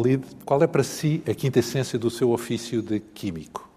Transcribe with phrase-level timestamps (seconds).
[0.00, 0.24] Maulide.
[0.44, 3.68] Qual é para si a quinta essência do seu ofício de químico?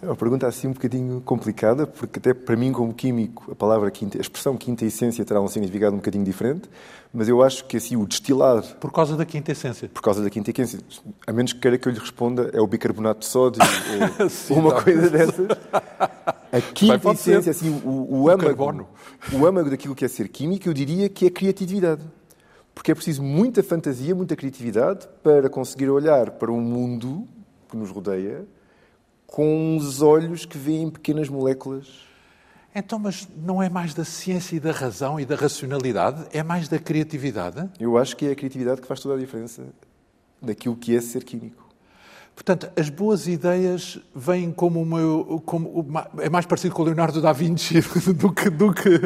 [0.00, 3.88] É uma pergunta assim um bocadinho complicada, porque até para mim, como químico, a palavra
[3.88, 6.68] quinta, a expressão quinta essência terá um significado um bocadinho diferente,
[7.14, 8.64] mas eu acho que assim o destilar...
[8.80, 9.88] Por causa da quinta essência?
[9.88, 10.80] Por causa da quinta essência.
[11.24, 13.62] A menos que queira que eu lhe responda, é o bicarbonato de sódio
[14.18, 14.82] ou Sim, uma não.
[14.82, 15.46] coisa dessas.
[16.50, 18.88] A quinta essência, assim, o, o, âmago,
[19.32, 22.02] o âmago daquilo que é ser químico, eu diria que é criatividade.
[22.74, 27.28] Porque é preciso muita fantasia, muita criatividade para conseguir olhar para um mundo
[27.68, 28.46] que nos rodeia
[29.26, 32.06] com os olhos que veem pequenas moléculas.
[32.74, 36.26] Então, mas não é mais da ciência e da razão e da racionalidade?
[36.32, 37.68] É mais da criatividade?
[37.78, 39.62] Eu acho que é a criatividade que faz toda a diferença
[40.40, 41.61] daquilo que é ser químico.
[42.34, 44.98] Portanto, as boas ideias vêm como uma.
[45.44, 45.86] Como,
[46.18, 47.80] é mais parecido com o Leonardo da Vinci
[48.14, 49.00] do que, do que,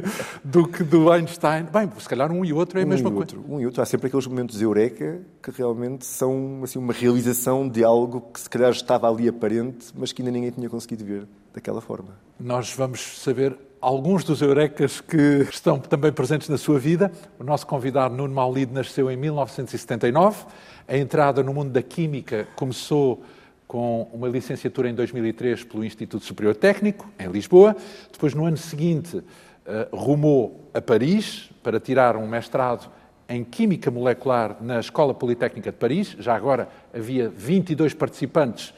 [0.44, 1.64] do que do Einstein.
[1.64, 3.36] Bem, se calhar um e outro é a um mesma coisa.
[3.48, 3.82] Um e outro.
[3.82, 8.48] Há sempre aqueles momentos eureka que realmente são assim, uma realização de algo que se
[8.48, 12.10] calhar estava ali aparente, mas que ainda ninguém tinha conseguido ver daquela forma.
[12.38, 17.12] Nós vamos saber alguns dos eurecas que estão também presentes na sua vida.
[17.38, 20.44] O nosso convidado, Nuno Maulide, nasceu em 1979
[20.88, 23.22] a entrada no mundo da química começou
[23.64, 27.76] com uma licenciatura em 2003 pelo Instituto Superior Técnico, em Lisboa.
[28.10, 29.22] Depois, no ano seguinte,
[29.64, 32.90] eh, rumou a Paris para tirar um mestrado
[33.28, 36.16] em Química Molecular na Escola Politécnica de Paris.
[36.18, 38.74] Já agora havia 22 participantes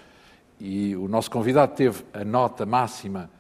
[0.61, 3.31] e o nosso convidado teve a nota máxima,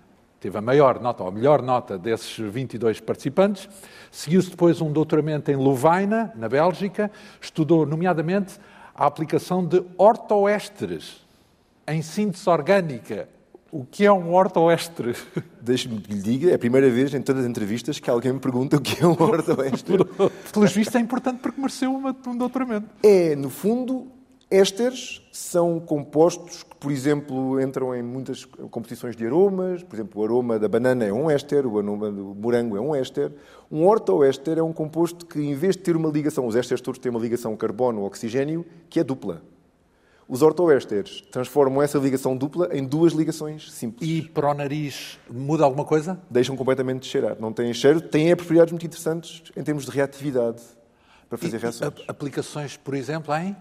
[0.41, 3.69] teve a maior nota, ou a melhor nota desses 22 participantes.
[4.10, 7.10] Seguiu-se depois um doutoramento em Louvaina, na Bélgica,
[7.41, 8.59] estudou, nomeadamente,
[8.94, 11.26] a aplicação de ortoésteres
[11.87, 13.28] em síntese orgânica.
[13.71, 15.15] O que é um ortoéster?
[15.60, 18.41] Deixe-me que lhe diga, é a primeira vez em todas as entrevistas que alguém me
[18.41, 19.99] pergunta o que é um ortoéster.
[20.53, 22.88] Pelos vistos é importante porque mereceu um doutoramento.
[23.03, 24.06] É, no fundo,
[24.51, 29.83] Ésteres são compostos que, por exemplo, entram em muitas composições de aromas.
[29.83, 32.95] Por exemplo, o aroma da banana é um éster, o aroma do morango é um
[32.95, 33.31] éster.
[33.71, 36.99] Um ortoéster é um composto que, em vez de ter uma ligação, os ésteres todos
[36.99, 39.43] têm uma ligação carbono-oxigênio, que é dupla.
[40.27, 44.09] Os ortoésteres transformam essa ligação dupla em duas ligações simples.
[44.09, 46.19] E para o nariz muda alguma coisa?
[46.31, 47.37] Deixam completamente de cheirar.
[47.39, 50.63] Não têm cheiro, têm propriedades muito interessantes em termos de reatividade
[51.29, 51.93] para fazer e, reações.
[52.07, 53.55] Aplicações, por exemplo, em?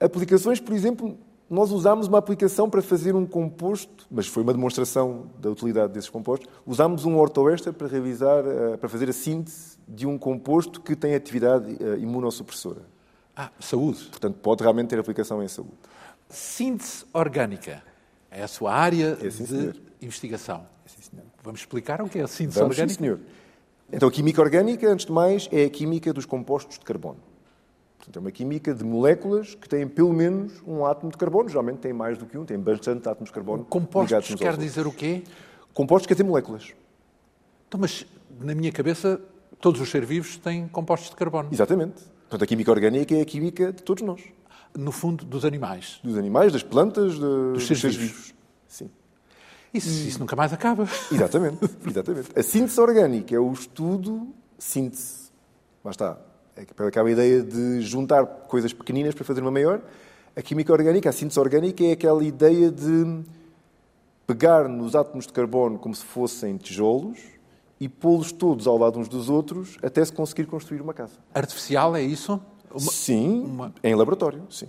[0.00, 1.18] Aplicações, por exemplo,
[1.50, 6.08] nós usámos uma aplicação para fazer um composto, mas foi uma demonstração da utilidade desses
[6.08, 6.48] compostos.
[6.64, 11.14] Usámos um ortoéster para realizar, eh, para fazer a síntese de um composto que tem
[11.14, 12.82] atividade eh, imunossupressora.
[13.36, 14.04] Ah, saúde.
[14.04, 15.74] Portanto, pode realmente ter aplicação em saúde.
[16.28, 17.82] Síntese orgânica
[18.30, 20.64] é a sua área é, sim, de investigação.
[20.86, 22.94] É, sim, Vamos explicar o que é a síntese Vamos, orgânica?
[22.94, 23.20] Sim, senhor.
[23.92, 27.18] Então, a química orgânica, antes de mais, é a química dos compostos de carbono.
[28.00, 31.50] Portanto, é uma química de moléculas que têm pelo menos um átomo de carbono.
[31.50, 33.64] Geralmente têm mais do que um, têm bastante átomos de carbono.
[33.64, 35.22] Compostos quer dizer o quê?
[35.74, 36.72] Compostos quer dizer moléculas.
[37.68, 38.06] Então, mas
[38.40, 39.20] na minha cabeça,
[39.60, 41.50] todos os seres vivos têm compostos de carbono.
[41.52, 42.02] Exatamente.
[42.22, 44.22] Portanto, a química orgânica é a química de todos nós.
[44.74, 46.00] No fundo, dos animais.
[46.02, 47.20] Dos animais, das plantas, de...
[47.20, 48.16] dos seres, seres vivos.
[48.16, 48.34] vivos.
[48.66, 48.90] Sim.
[49.74, 50.08] Isso, e...
[50.08, 50.84] isso nunca mais acaba.
[51.12, 52.30] Exatamente, exatamente.
[52.38, 55.30] A síntese orgânica é o estudo síntese.
[55.84, 56.18] Lá está
[56.86, 59.80] aquela ideia de juntar coisas pequeninas para fazer uma maior.
[60.36, 63.22] A química orgânica, a síntese orgânica, é aquela ideia de
[64.26, 67.18] pegar nos átomos de carbono como se fossem tijolos
[67.80, 71.14] e pô-los todos ao lado uns dos outros até se conseguir construir uma casa.
[71.34, 72.40] Artificial, é isso?
[72.70, 72.92] Uma...
[72.92, 73.74] Sim, uma...
[73.82, 74.68] em laboratório, sim.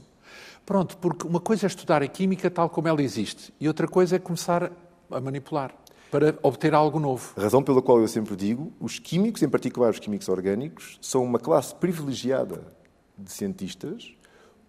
[0.65, 4.15] Pronto, porque uma coisa é estudar a química tal como ela existe e outra coisa
[4.15, 4.71] é começar
[5.11, 5.75] a manipular
[6.11, 7.33] para obter algo novo.
[7.37, 11.23] A razão pela qual eu sempre digo, os químicos, em particular os químicos orgânicos, são
[11.23, 12.61] uma classe privilegiada
[13.17, 14.13] de cientistas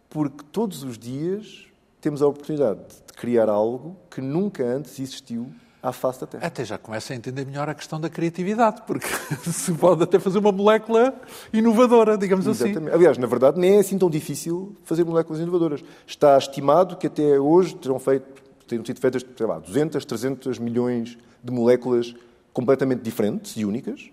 [0.08, 1.64] porque todos os dias
[2.00, 5.50] temos a oportunidade de criar algo que nunca antes existiu
[5.82, 6.46] à face da Terra.
[6.46, 9.06] Até já começa a entender melhor a questão da criatividade, porque
[9.50, 11.14] se pode até fazer uma molécula
[11.52, 12.64] inovadora, digamos assim.
[12.64, 12.90] Exatamente.
[12.90, 12.96] assim.
[12.96, 15.82] Aliás, na verdade, nem é assim tão difícil fazer moléculas inovadoras.
[16.06, 18.41] Está estimado que até hoje terão feito,
[18.72, 22.14] terão sido feitas, sei lá, 200, 300 milhões de moléculas
[22.52, 24.10] completamente diferentes e únicas,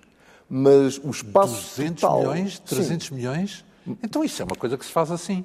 [0.50, 2.20] mas o espaço 200 total...
[2.20, 2.60] milhões?
[2.60, 3.16] 300 sim.
[3.16, 3.66] milhões?
[4.04, 5.44] Então isso é uma coisa que se faz assim.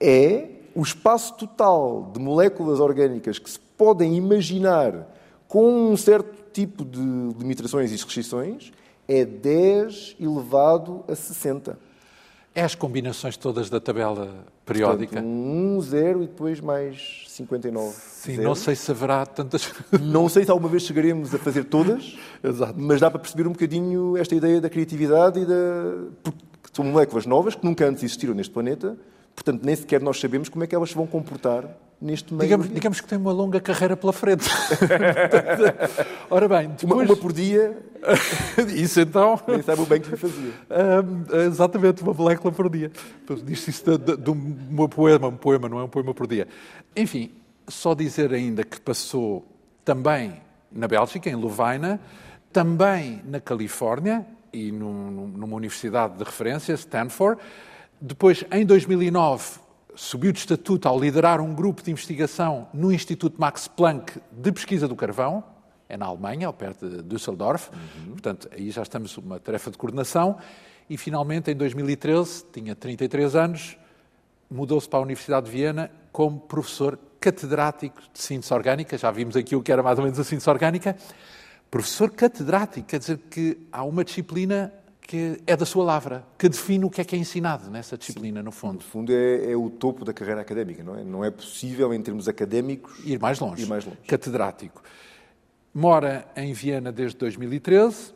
[0.00, 5.06] É o espaço total de moléculas orgânicas que se podem imaginar
[5.48, 7.00] com um certo tipo de
[7.38, 8.72] limitações e restrições
[9.08, 11.78] é 10 elevado a 60.
[12.54, 15.14] É as combinações todas da tabela periódica?
[15.14, 17.94] Portanto, 1, 0 e depois mais 59.
[17.96, 18.48] Sim, zero.
[18.48, 19.72] não sei se haverá tantas.
[20.02, 22.74] Não sei se alguma vez chegaremos a fazer todas, Exato.
[22.76, 25.94] mas dá para perceber um bocadinho esta ideia da criatividade e da.
[26.22, 26.38] Porque
[26.72, 28.98] são moléculas novas que nunca antes existiram neste planeta,
[29.36, 31.68] Portanto, nem sequer nós sabemos como é que elas se vão comportar
[32.00, 32.42] neste meio.
[32.42, 34.48] Digamos, digamos que tem uma longa carreira pela frente.
[36.30, 37.06] Ora bem, depois...
[37.06, 37.76] uma, uma por dia.
[38.74, 39.40] isso então.
[39.46, 40.52] Nem sabe o bem que lhe fazia.
[40.70, 42.90] Um, exatamente, uma molécula por dia.
[43.44, 46.46] Diz-se isso de, de, de um poema, um poema, não é um poema por dia.
[46.94, 47.30] Enfim,
[47.68, 49.46] só dizer ainda que passou
[49.84, 52.00] também na Bélgica, em Louvaina,
[52.52, 57.40] também na Califórnia e num, numa universidade de referência, Stanford.
[58.00, 59.60] Depois, em 2009,
[59.94, 64.86] subiu de estatuto ao liderar um grupo de investigação no Instituto Max Planck de Pesquisa
[64.86, 65.42] do Carvão,
[65.88, 67.70] é na Alemanha, ao perto de Düsseldorf.
[67.70, 68.12] Uhum.
[68.12, 70.38] Portanto, aí já estamos uma tarefa de coordenação.
[70.88, 73.76] E, finalmente, em 2013, tinha 33 anos,
[74.50, 78.96] mudou-se para a Universidade de Viena como professor catedrático de síntese orgânica.
[78.96, 80.96] Já vimos aqui o que era mais ou menos a síntese orgânica.
[81.70, 84.72] Professor catedrático, quer dizer que há uma disciplina
[85.06, 88.40] que é da sua lavra, que define o que é que é ensinado nessa disciplina,
[88.40, 88.44] Sim.
[88.44, 88.74] no fundo.
[88.74, 91.04] No fundo, é, é, o topo da carreira académica, não é?
[91.04, 92.98] Não é possível, em termos académicos...
[93.04, 93.62] Ir mais longe.
[93.62, 93.98] Ir mais longe.
[94.06, 94.82] Catedrático.
[95.78, 98.14] Mora em Viena desde 2013.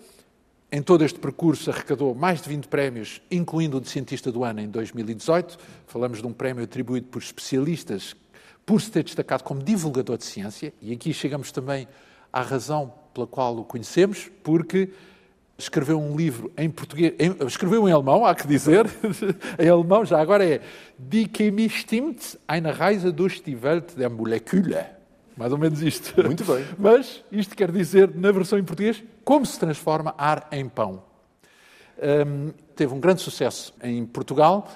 [0.73, 4.61] Em todo este percurso arrecadou mais de 20 prémios, incluindo o de Cientista do Ano
[4.61, 5.59] em 2018.
[5.87, 8.17] Falamos de um prémio atribuído por especialistas
[8.65, 11.87] por se ter destacado como divulgador de ciência, e aqui chegamos também
[12.33, 14.89] à razão pela qual o conhecemos, porque
[15.59, 18.87] escreveu um livro em português, em, escreveu em alemão, há que dizer,
[19.61, 20.62] em alemão, já agora é
[20.99, 25.00] Die Chemie stimmt, eine Reise durch die Welt der Moleküle.
[25.40, 26.22] Mais ou menos isto.
[26.22, 26.66] Muito bem.
[26.78, 31.02] Mas isto quer dizer, na versão em português, como se transforma ar em pão.
[31.98, 34.70] Um, teve um grande sucesso em Portugal.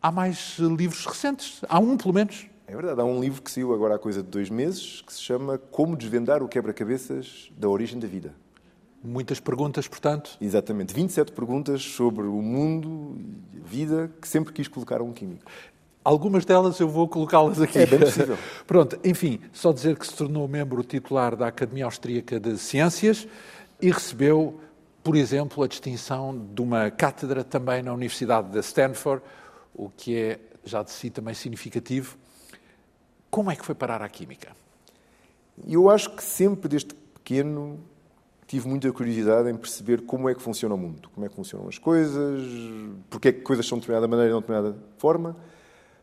[0.00, 1.60] Há mais livros recentes?
[1.68, 2.46] Há um, pelo menos.
[2.66, 5.20] É verdade, há um livro que saiu agora há coisa de dois meses que se
[5.20, 8.32] chama Como Desvendar o Quebra-Cabeças da Origem da Vida.
[9.04, 10.30] Muitas perguntas, portanto.
[10.40, 13.18] Exatamente, 27 perguntas sobre o mundo
[13.52, 15.50] e a vida que sempre quis colocar a um químico.
[16.02, 17.78] Algumas delas eu vou colocá-las aqui.
[17.78, 18.38] É bem possível.
[18.66, 23.28] Pronto, enfim, só dizer que se tornou membro titular da Academia Austríaca de Ciências
[23.80, 24.58] e recebeu,
[25.02, 29.22] por exemplo, a distinção de uma cátedra também na Universidade de Stanford,
[29.74, 32.16] o que é já de si também significativo.
[33.30, 34.48] Como é que foi parar à Química?
[35.68, 37.78] Eu acho que sempre desde pequeno
[38.46, 41.68] tive muita curiosidade em perceber como é que funciona o mundo, como é que funcionam
[41.68, 42.42] as coisas,
[43.08, 45.36] porque é que coisas são de determinada maneira e não de determinada forma,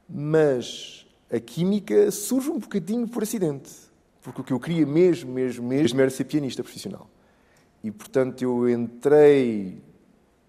[0.09, 3.71] mas a química surge um bocadinho por acidente,
[4.21, 7.09] porque o que eu queria mesmo, mesmo, mesmo era ser pianista profissional.
[7.83, 9.81] E, portanto, eu entrei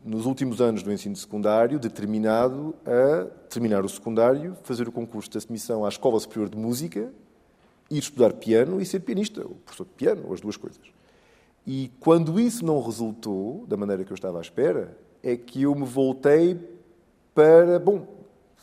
[0.05, 5.39] nos últimos anos do ensino secundário determinado a terminar o secundário, fazer o concurso de
[5.39, 7.13] admissão à Escola Superior de Música,
[7.91, 10.81] ir estudar piano e ser pianista, ou professor de piano, ou as duas coisas.
[11.67, 15.75] E quando isso não resultou da maneira que eu estava à espera, é que eu
[15.75, 16.59] me voltei
[17.35, 18.18] para, bom,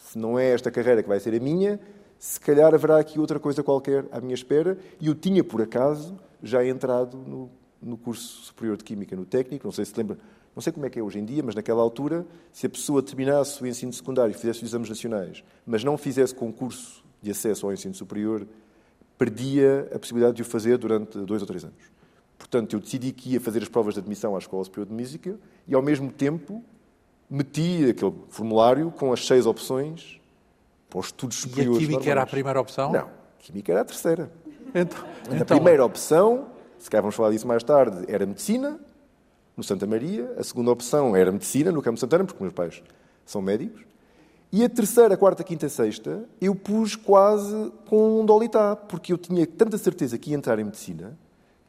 [0.06, 1.80] se não é esta carreira que vai ser a minha,
[2.20, 4.78] se calhar haverá aqui outra coisa qualquer à minha espera.
[5.00, 7.50] E eu tinha, por acaso, já entrado no,
[7.82, 10.18] no curso superior de Química no técnico, não sei se lembra,
[10.56, 13.02] não sei como é que é hoje em dia, mas naquela altura, se a pessoa
[13.02, 17.74] terminasse o ensino secundário, fizesse os exames nacionais, mas não fizesse concurso de acesso ao
[17.74, 18.48] ensino superior,
[19.18, 21.96] perdia a possibilidade de o fazer durante dois ou três anos.
[22.38, 25.40] Portanto, eu decidi que ia fazer as provas de admissão à Escola Superior de Música
[25.68, 26.64] e, ao mesmo tempo,
[27.36, 30.20] meti aquele formulário com as seis opções
[30.90, 31.82] para os estudos superiores.
[31.82, 32.12] E a Química normais.
[32.12, 32.92] era a primeira opção?
[32.92, 34.32] Não, a Química era a terceira.
[34.74, 35.58] Então, a então...
[35.58, 36.48] primeira opção,
[36.80, 38.80] se calhar vamos falar disso mais tarde, era Medicina,
[39.56, 40.34] no Santa Maria.
[40.38, 42.82] A segunda opção era Medicina, no Campo Santana, porque meus pais
[43.26, 43.84] são médicos.
[44.52, 49.46] E a terceira, quarta, quinta, sexta, eu pus quase com um dolitá, porque eu tinha
[49.46, 51.18] tanta certeza que ia entrar em Medicina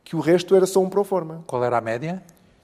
[0.05, 1.43] que o resto era só um pro forma.
[1.49, 2.23] Qual era a média?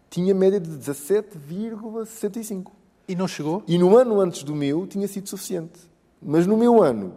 [0.09, 2.71] Tinha média de 17,65.
[3.07, 3.63] E não chegou?
[3.67, 5.81] E no ano antes do meu tinha sido suficiente.
[6.21, 7.15] Mas no meu ano,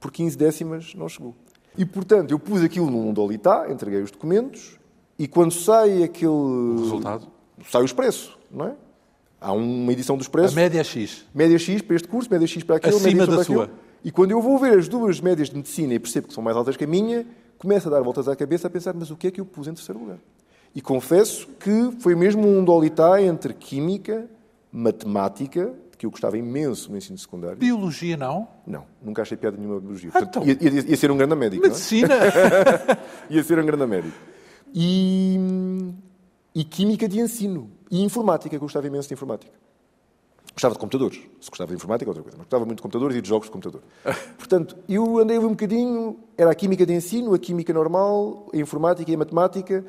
[0.00, 1.34] por 15 décimas, não chegou.
[1.76, 4.78] E, portanto, eu pus aquilo num dolitá, entreguei os documentos,
[5.18, 6.30] e quando sai aquele...
[6.30, 7.26] O resultado?
[7.70, 8.74] Sai o expresso, não é?
[9.40, 10.54] Há uma edição do expresso.
[10.54, 11.26] A média X.
[11.34, 13.64] Média X para este curso, média X para aquele, Acima média da para sua.
[13.64, 13.78] Aquele.
[14.04, 16.56] E quando eu vou ver as duas médias de medicina e percebo que são mais
[16.56, 17.26] altas que a minha,
[17.58, 19.66] começo a dar voltas à cabeça a pensar, mas o que é que eu pus
[19.66, 20.18] em terceiro lugar?
[20.74, 24.28] E confesso que foi mesmo um dolitá entre química,
[24.76, 27.56] matemática, que eu gostava imenso no ensino secundário.
[27.56, 28.46] Biologia não?
[28.66, 30.10] Não, nunca achei piada nenhuma de biologia.
[30.12, 30.44] Ah, então...
[30.44, 31.64] ia, ia, ia, ser um grande médico.
[31.64, 31.68] É?
[31.68, 32.14] Medicina!
[32.14, 32.98] É?
[33.34, 34.14] ia ser um grande médico.
[34.74, 35.38] E,
[36.54, 37.70] e química de ensino.
[37.90, 39.52] E informática, que eu gostava imenso de informática.
[40.52, 41.20] Gostava de computadores.
[41.40, 42.36] Se gostava de informática, outra coisa.
[42.36, 43.82] Mas gostava muito de computadores e de jogos de computador.
[44.36, 46.18] Portanto, eu andei um bocadinho.
[46.36, 49.86] Era a química de ensino, a química normal, a informática e a matemática.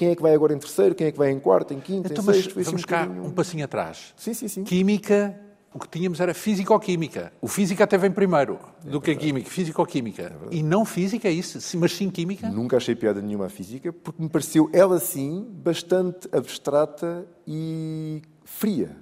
[0.00, 0.94] Quem é que vai agora em terceiro?
[0.94, 2.54] Quem é que vai em quarto, em quinto, então, em sexto?
[2.56, 4.14] Mas vamos um cá um passinho atrás.
[4.16, 4.64] Sim, sim, sim.
[4.64, 5.38] Química
[5.74, 7.30] o que tínhamos era físico-química.
[7.38, 10.22] O física até vem primeiro é do que a química, físico-química.
[10.50, 12.48] É e não física, é isso, mas sim química?
[12.48, 18.96] Nunca achei piada nenhuma à física, porque me pareceu, ela sim, bastante abstrata e fria,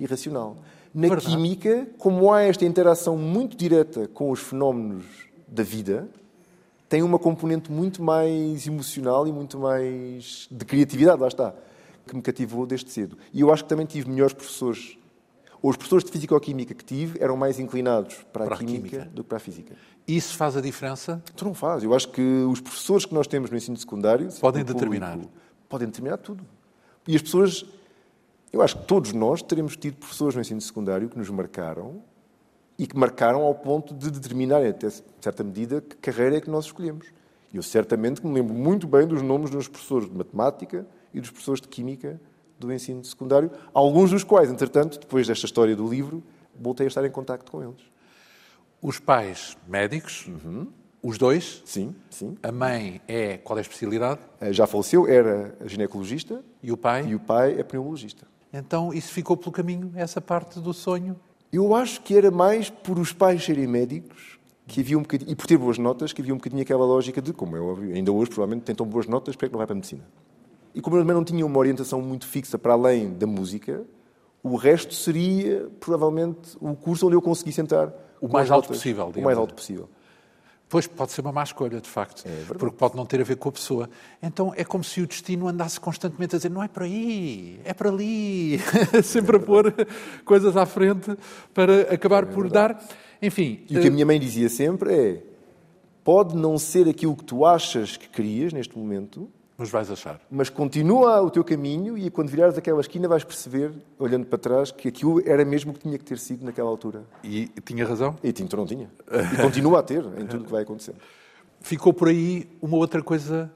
[0.00, 0.58] irracional.
[0.92, 1.26] Na Verdade.
[1.28, 5.04] química, como há esta interação muito direta com os fenómenos
[5.46, 6.08] da vida,
[6.90, 11.54] tem uma componente muito mais emocional e muito mais de criatividade, lá está,
[12.04, 13.16] que me cativou desde cedo.
[13.32, 14.98] E eu acho que também tive melhores professores
[15.62, 19.10] os professores de Físico-Química que tive eram mais inclinados para, para a, química a, química
[19.14, 19.74] do que para a Física.
[20.08, 21.22] Isso faz a diferença?
[21.36, 21.82] Tu não faz.
[21.82, 24.30] Eu acho que os professores que nós temos no ensino secundário...
[24.40, 25.12] Podem determinar.
[25.12, 25.32] Público,
[25.68, 26.42] podem determinar tudo.
[27.06, 27.66] E as pessoas...
[28.50, 32.02] Eu acho que todos nós teremos tido professores no ensino secundário que nos marcaram
[32.80, 34.88] e que marcaram ao ponto de determinarem, até
[35.20, 37.08] certa medida, que carreira é que nós escolhemos.
[37.52, 41.28] E eu certamente me lembro muito bem dos nomes dos professores de matemática e dos
[41.28, 42.18] professores de química
[42.58, 46.22] do ensino secundário, alguns dos quais, entretanto, depois desta história do livro,
[46.58, 47.82] voltei a estar em contacto com eles.
[48.80, 50.68] Os pais médicos, uhum.
[51.02, 51.62] os dois?
[51.66, 52.38] Sim, sim.
[52.42, 54.20] A mãe é, qual é a especialidade?
[54.40, 56.42] Eh, já faleceu, era ginecologista.
[56.62, 57.08] E o pai?
[57.08, 58.26] E o pai é pneumologista.
[58.50, 61.20] Então isso ficou pelo caminho, essa parte do sonho?
[61.52, 65.34] Eu acho que era mais por os pais serem médicos que havia um bocadinho, e
[65.34, 68.12] por ter boas notas, que havia um bocadinho aquela lógica de, como é óbvio, ainda
[68.12, 70.04] hoje provavelmente tentam boas notas, para que não vai para a medicina.
[70.72, 73.82] E como eu também não tinha uma orientação muito fixa para além da música,
[74.42, 79.12] o resto seria provavelmente o curso onde eu conseguisse entrar o mais alto possível.
[79.16, 79.88] O mais alto possível.
[80.70, 83.34] Pois pode ser uma má escolha, de facto, é porque pode não ter a ver
[83.34, 83.90] com a pessoa.
[84.22, 87.74] Então é como se o destino andasse constantemente a dizer: não é por aí, é
[87.74, 88.60] para ali,
[89.02, 89.74] sempre é a pôr
[90.24, 91.16] coisas à frente
[91.52, 92.80] para acabar é por dar.
[93.20, 93.64] Enfim.
[93.68, 95.22] E o que a minha mãe dizia sempre é:
[96.04, 99.28] pode não ser aquilo que tu achas que querias neste momento,
[99.60, 100.18] mas vais achar.
[100.30, 104.72] Mas continua o teu caminho e quando virares aquela esquina vais perceber, olhando para trás,
[104.72, 107.04] que aquilo era mesmo o que tinha que ter sido naquela altura.
[107.22, 108.16] E tinha razão?
[108.22, 108.90] E tinha, não tinha.
[109.34, 110.96] E continua a ter em tudo o que vai acontecendo.
[111.60, 113.52] Ficou por aí uma outra coisa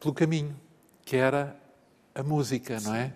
[0.00, 0.56] pelo caminho,
[1.04, 1.54] que era
[2.14, 2.88] a música, Sim.
[2.88, 3.12] não é?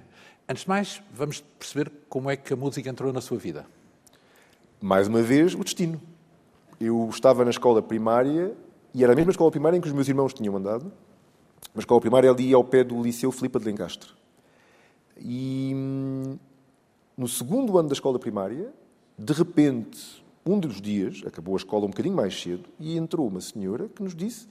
[0.46, 3.64] Antes de mais, vamos perceber como é que a música entrou na sua vida.
[4.78, 5.98] Mais uma vez, o destino.
[6.78, 8.52] Eu estava na escola primária
[8.92, 10.92] e era a mesma escola primária em que os meus irmãos tinham andado
[11.74, 14.10] uma escola primária ali ao pé do Liceu Filipe de Lencastre.
[15.18, 16.38] E hum,
[17.16, 18.72] no segundo ano da escola primária,
[19.18, 23.40] de repente, um dos dias, acabou a escola um bocadinho mais cedo, e entrou uma
[23.40, 24.46] senhora que nos disse: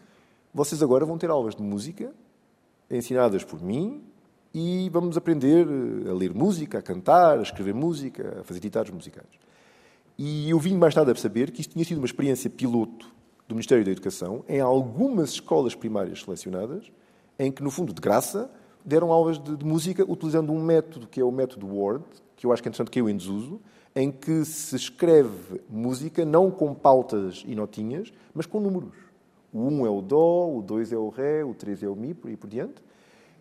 [0.54, 2.12] Vocês agora vão ter aulas de música,
[2.90, 4.04] ensinadas por mim,
[4.54, 5.68] e vamos aprender
[6.10, 9.28] a ler música, a cantar, a escrever música, a fazer ditados musicais.
[10.18, 13.14] E eu vim mais tarde a saber que isto tinha sido uma experiência piloto
[13.48, 16.92] do Ministério da Educação em algumas escolas primárias selecionadas
[17.38, 18.50] em que, no fundo, de graça,
[18.84, 22.54] deram aulas de, de, música utilizando um método que é o método Word, que eu
[22.54, 23.60] acho que é interessante que eu em desuso,
[23.96, 28.94] em que se escreve música não com pautas e notinhas, mas com números.
[29.54, 31.96] O 1 um é o Dó, o 2 é o Ré, o 3 é o
[31.96, 32.84] Mi, por aí por diante.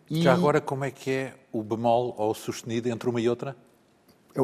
[0.08, 0.22] E...
[0.22, 3.56] Já agora, como é que é o bemol ou o sustenido entre uma e outra?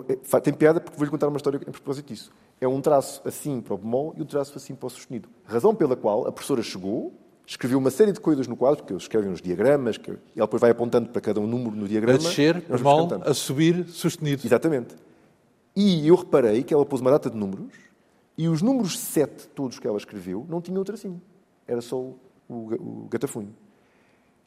[0.09, 2.33] É, tem piada porque vou-lhe contar uma história a propósito disso.
[2.61, 5.29] É um traço assim para o bemol e um traço assim para o sustenido.
[5.45, 7.13] Razão pela qual a professora chegou,
[7.47, 10.61] escreveu uma série de coisas no quadro, porque eles escrevem uns diagramas, que ele depois
[10.61, 12.19] vai apontando para cada um número no diagrama.
[12.19, 14.43] A descer, bemol, a subir, sustenido.
[14.45, 14.95] Exatamente.
[15.75, 17.73] E eu reparei que ela pôs uma data de números
[18.37, 21.21] e os números 7, todos que ela escreveu, não tinham tracinho.
[21.67, 22.17] Era só o,
[22.49, 23.55] o gatafunho.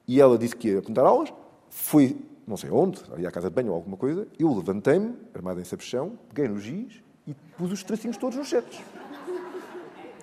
[0.07, 1.33] E ela disse que ia apontar aulas,
[1.69, 5.59] foi, não sei onde, ali à casa de banho ou alguma coisa, eu levantei-me, armado
[5.59, 7.01] em sabichão, peguei no giz
[7.57, 8.79] pus os tracinhos todos nos setos.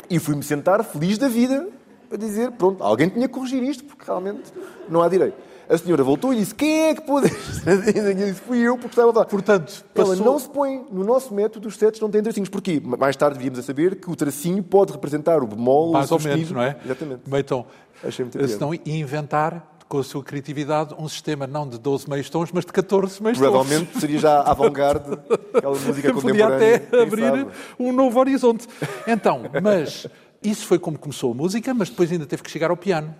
[0.08, 1.68] E fui-me sentar feliz da vida
[2.12, 4.52] a dizer, pronto, alguém tinha que corrigir isto, porque realmente
[4.88, 5.36] não há direito.
[5.68, 7.30] A senhora voltou e disse, quem é que pôde?
[7.64, 9.24] Eu disse, fui eu, porque estava lá.
[9.24, 10.14] Portanto, passou...
[10.14, 12.48] ela não se põe, no nosso método, os setos não têm tracinhos.
[12.48, 12.82] Porquê?
[12.84, 16.20] Mais tarde viríamos a saber que o tracinho pode representar o bemol, Mais o ou
[16.20, 16.76] menos, não é?
[16.84, 17.22] Exatamente.
[17.24, 17.64] Bem, então,
[18.02, 22.52] Achei muito senão inventar com a sua criatividade, um sistema não de 12 meios tons,
[22.52, 23.50] mas de 14 meios tons.
[23.50, 25.18] Provavelmente seria já avant-garde,
[25.52, 26.78] aquela música contemporânea.
[26.78, 28.68] Podia até abrir um novo horizonte.
[29.04, 30.06] Então, mas
[30.40, 33.12] isso foi como começou a música, mas depois ainda teve que chegar ao piano.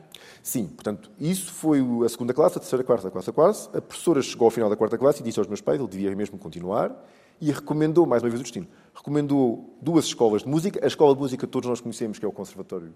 [0.44, 3.68] Sim, portanto, isso foi a segunda classe, a terceira, a quarta, a quarta classe.
[3.76, 6.14] A professora chegou ao final da quarta classe e disse aos meus pais, ele devia
[6.14, 6.94] mesmo continuar,
[7.40, 10.78] e recomendou, mais uma vez o destino, recomendou duas escolas de música.
[10.84, 12.94] A escola de música que todos nós conhecemos, que é o Conservatório de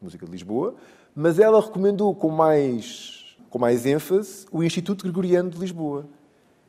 [0.00, 0.76] Música de Lisboa,
[1.20, 6.06] mas ela recomendou com mais, com mais ênfase o Instituto Gregoriano de Lisboa,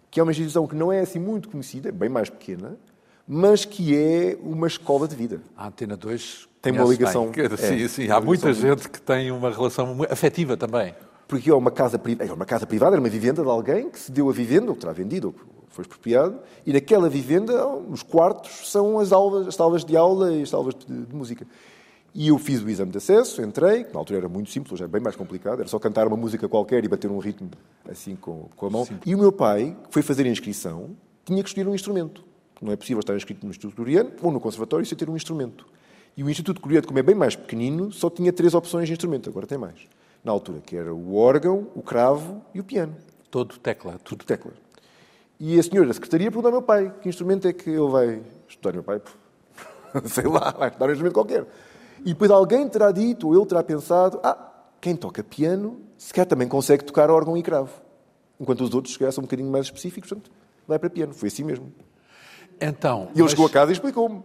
[0.10, 2.76] que é uma instituição que não é assim muito conhecida, bem mais pequena,
[3.28, 5.40] mas que é uma escola de vida.
[5.56, 7.30] A Antena 2 tem uma ligação.
[7.30, 7.48] Bem.
[7.58, 8.10] Sim, é, sim.
[8.10, 10.96] Há muita gente que tem uma relação afetiva também.
[11.28, 14.12] Porque é uma casa, é uma casa privada, era uma vivenda de alguém que se
[14.12, 15.36] deu a vivenda, ou que terá vendido, ou
[15.68, 20.42] foi expropriado, e naquela vivenda os quartos são as, aulas, as salas de aula e
[20.42, 21.46] as salas de, de música.
[22.14, 24.84] E eu fiz o exame de acesso, entrei, que na altura era muito simples, hoje
[24.84, 27.52] é bem mais complicado, era só cantar uma música qualquer e bater um ritmo
[27.88, 28.86] assim com, com a mão.
[28.86, 29.00] Sim.
[29.06, 32.24] E o meu pai, que foi fazer a inscrição, tinha que escolher um instrumento.
[32.62, 35.66] Não é possível estar inscrito no Instituto Coreano ou no Conservatório sem ter um instrumento.
[36.18, 39.30] E o Instituto Coreano, como é bem mais pequenino, só tinha três opções de instrumento,
[39.30, 39.80] agora tem mais.
[40.24, 42.96] Na altura, que era o órgão, o cravo e o piano.
[43.32, 43.98] Todo tecla.
[44.04, 44.52] Tudo tecla.
[45.40, 48.22] E a senhora da secretaria perguntou ao meu pai que instrumento é que ele vai
[48.48, 48.74] estudar.
[48.74, 49.02] Meu pai,
[50.06, 51.46] sei lá, vai estudar um instrumento qualquer.
[52.02, 54.38] E depois alguém terá dito, ou ele terá pensado, ah,
[54.80, 57.72] quem toca piano, sequer também consegue tocar órgão e cravo.
[58.40, 60.32] Enquanto os outros, são um bocadinho mais específicos, portanto,
[60.68, 61.14] vai para piano.
[61.14, 61.72] Foi assim mesmo.
[62.60, 63.32] Então, e ele mas...
[63.32, 64.24] chegou a casa e explicou-me.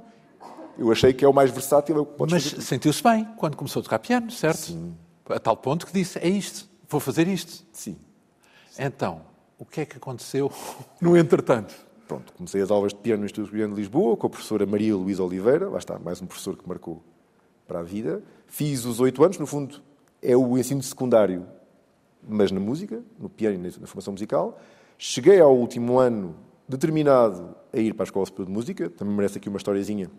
[0.78, 2.02] Eu achei que é o mais versátil.
[2.02, 4.59] É mas sentiu-se bem quando começou a tocar piano, certo?
[4.59, 4.95] Sim.
[5.28, 7.64] A tal ponto que disse, é isto, vou fazer isto.
[7.73, 7.97] Sim.
[8.78, 9.23] Então,
[9.59, 10.52] o que é que aconteceu
[11.00, 11.75] no entretanto?
[12.07, 14.95] Pronto, comecei as aulas de piano no Instituto Superior de Lisboa com a professora Maria
[14.95, 17.02] Luísa Oliveira, lá está, mais um professor que marcou
[17.66, 18.23] para a vida.
[18.47, 19.83] Fiz os oito anos, no fundo,
[20.23, 21.47] é o ensino secundário,
[22.26, 24.59] mas na música, no piano e na formação musical.
[24.97, 26.37] Cheguei ao último ano
[26.68, 30.11] determinado a ir para a Escola Superior de Música, também merece aqui uma historiazinha,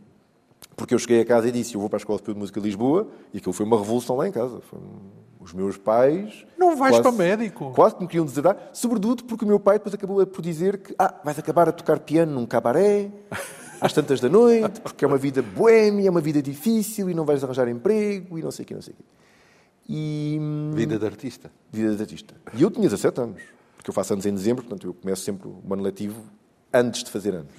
[0.75, 2.59] porque eu cheguei a casa e disse, eu vou para a Escola Superior de Música
[2.59, 4.61] de Lisboa, e aquilo foi uma revolução lá em casa.
[5.39, 6.45] Os meus pais...
[6.57, 7.71] Não vais quase, para médico?
[7.71, 10.93] Quase que me queriam deserdar, sobretudo porque o meu pai depois acabou por dizer que,
[10.99, 13.09] ah, vais acabar a tocar piano num cabaré,
[13.85, 17.23] às tantas da noite, porque é uma vida boêmia, é uma vida difícil, e não
[17.23, 19.03] vais arranjar emprego, e não sei o quê, não sei o quê.
[19.87, 20.39] E...
[20.73, 21.51] Vida de artista.
[21.71, 22.33] Vida de artista.
[22.55, 23.41] E eu tinha 17 anos,
[23.75, 26.23] porque eu faço anos em dezembro, portanto eu começo sempre o ano letivo
[26.73, 27.53] antes de fazer anos.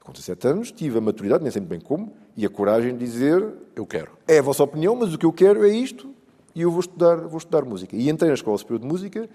[0.00, 3.42] Com 17 anos tive a maturidade, nem sempre bem como, e a coragem de dizer...
[3.74, 4.10] Eu quero.
[4.28, 6.14] É a vossa opinião, mas o que eu quero é isto,
[6.54, 7.96] e eu vou estudar, vou estudar música.
[7.96, 9.26] E entrei na Escola Superior de Música.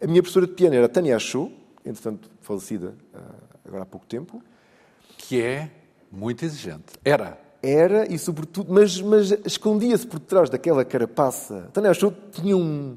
[0.00, 1.50] A minha professora de piano era Tânia Achou,
[1.84, 4.40] entretanto falecida ah, agora há pouco tempo.
[5.18, 5.70] Que é
[6.10, 6.94] muito exigente.
[7.04, 7.38] Era.
[7.62, 11.68] Era, e sobretudo, mas, mas escondia-se por trás daquela carapaça.
[11.74, 12.96] Tânia Achou tinha um,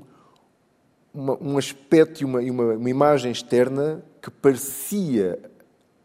[1.13, 5.37] uma, um aspecto e uma, uma, uma imagem externa que parecia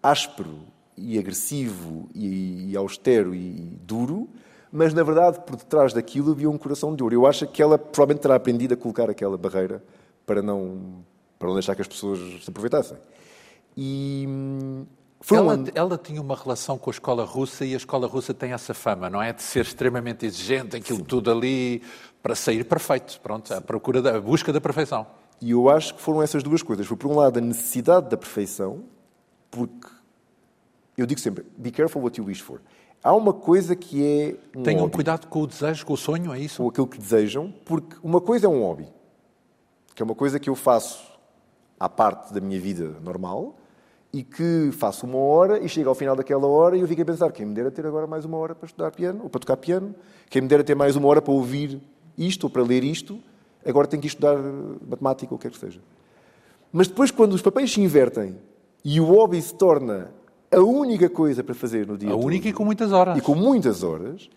[0.03, 0.59] áspero
[0.97, 4.29] e agressivo e, e austero e duro,
[4.73, 7.14] mas na verdade por detrás daquilo havia um coração de ouro.
[7.14, 9.83] Eu acho que ela provavelmente terá aprendido a colocar aquela barreira
[10.27, 11.05] para não,
[11.38, 12.99] para não deixar que as pessoas se aproveitassem.
[13.77, 14.27] E
[15.31, 18.52] hum, ela, ela, tinha uma relação com a escola russa e a escola russa tem
[18.52, 19.33] essa fama, não é?
[19.33, 21.04] De ser extremamente exigente, aquilo Sim.
[21.04, 21.83] tudo ali
[22.22, 25.07] para sair perfeito, pronto, a procura da a busca da perfeição.
[25.40, 26.87] E eu acho que foram essas duas coisas.
[26.87, 28.85] Foi, por um lado, a necessidade da perfeição,
[29.50, 29.88] porque
[30.96, 32.61] eu digo sempre, be careful what you wish for.
[33.02, 34.37] Há uma coisa que é.
[34.59, 36.62] Um Tenham hobby, cuidado com o desejo, com o sonho, é isso?
[36.62, 38.88] Com aquilo que desejam, porque uma coisa é um hobby,
[39.94, 41.16] que é uma coisa que eu faço
[41.78, 43.57] à parte da minha vida normal
[44.12, 47.05] e que faço uma hora e chego ao final daquela hora e eu fico a
[47.05, 49.57] pensar: quem me dera ter agora mais uma hora para estudar piano ou para tocar
[49.57, 49.94] piano,
[50.31, 51.81] quem me dera ter mais uma hora para ouvir
[52.16, 53.18] isto ou para ler isto,
[53.64, 54.37] agora tenho que estudar
[54.88, 55.81] matemática ou o que quer que seja.
[56.73, 58.37] Mas depois, quando os papéis se invertem
[58.85, 60.11] e o hobby se torna
[60.51, 63.18] a única coisa para fazer no dia A todo, única e com muitas horas.
[63.18, 64.29] E com muitas horas,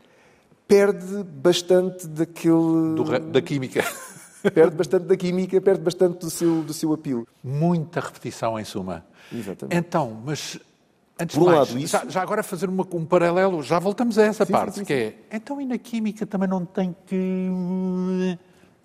[0.67, 2.95] perde bastante daquele...
[2.95, 3.83] Do, da química.
[4.55, 7.27] Perde bastante da química, perde bastante do seu, do seu apelo.
[7.43, 9.05] Muita repetição, em suma.
[9.33, 9.75] Exatamente.
[9.77, 10.59] Então, mas
[11.21, 11.91] Antes Por um mais, lado, isso...
[11.91, 14.85] já, já, agora fazer uma, um paralelo, já voltamos a essa sim, parte, sim, sim,
[14.85, 17.47] que é, então e na química também não tem que...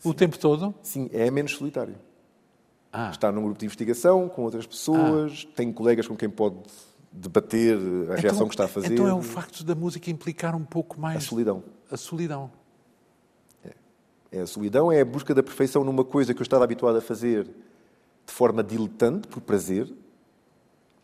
[0.05, 0.75] o tempo todo?
[0.83, 1.95] Sim, é menos solitário.
[2.93, 3.11] Ah.
[3.11, 5.53] Está num grupo de investigação, com outras pessoas, ah.
[5.57, 6.57] tem colegas com quem pode
[7.11, 8.93] debater a então, reação que está a fazer.
[8.93, 11.17] Então é o facto da música implicar um pouco mais...
[11.17, 11.63] A solidão.
[11.91, 12.51] A solidão.
[13.65, 13.73] É.
[14.33, 17.01] é a solidão, é a busca da perfeição numa coisa que eu estava habituado a
[17.01, 19.91] fazer de forma diletante, por prazer.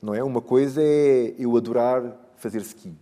[0.02, 0.22] Não é?
[0.22, 2.02] Uma coisa é eu adorar
[2.36, 2.92] fazer ski.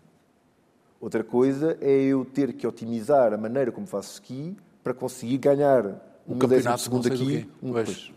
[1.01, 5.87] Outra coisa é eu ter que otimizar a maneira como faço ski para conseguir ganhar
[6.29, 7.49] um campeonato segundo aqui.
[7.63, 8.13] Um, pois.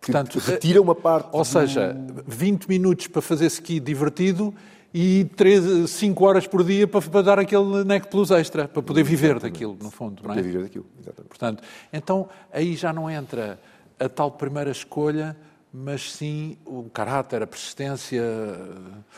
[0.00, 1.30] Portanto, retira uma parte.
[1.32, 1.44] Ou do...
[1.46, 4.54] seja, 20 minutos para fazer ski divertido
[4.92, 9.02] e 3, 5 horas por dia para, para dar aquele NEC Plus extra, para poder
[9.02, 9.52] viver exatamente.
[9.54, 10.22] daquilo, no fundo.
[10.22, 10.36] Para não é?
[10.36, 11.28] poder viver daquilo, exatamente.
[11.28, 13.58] Portanto, então aí já não entra
[13.98, 15.36] a tal primeira escolha,
[15.74, 18.22] mas sim o caráter, a persistência,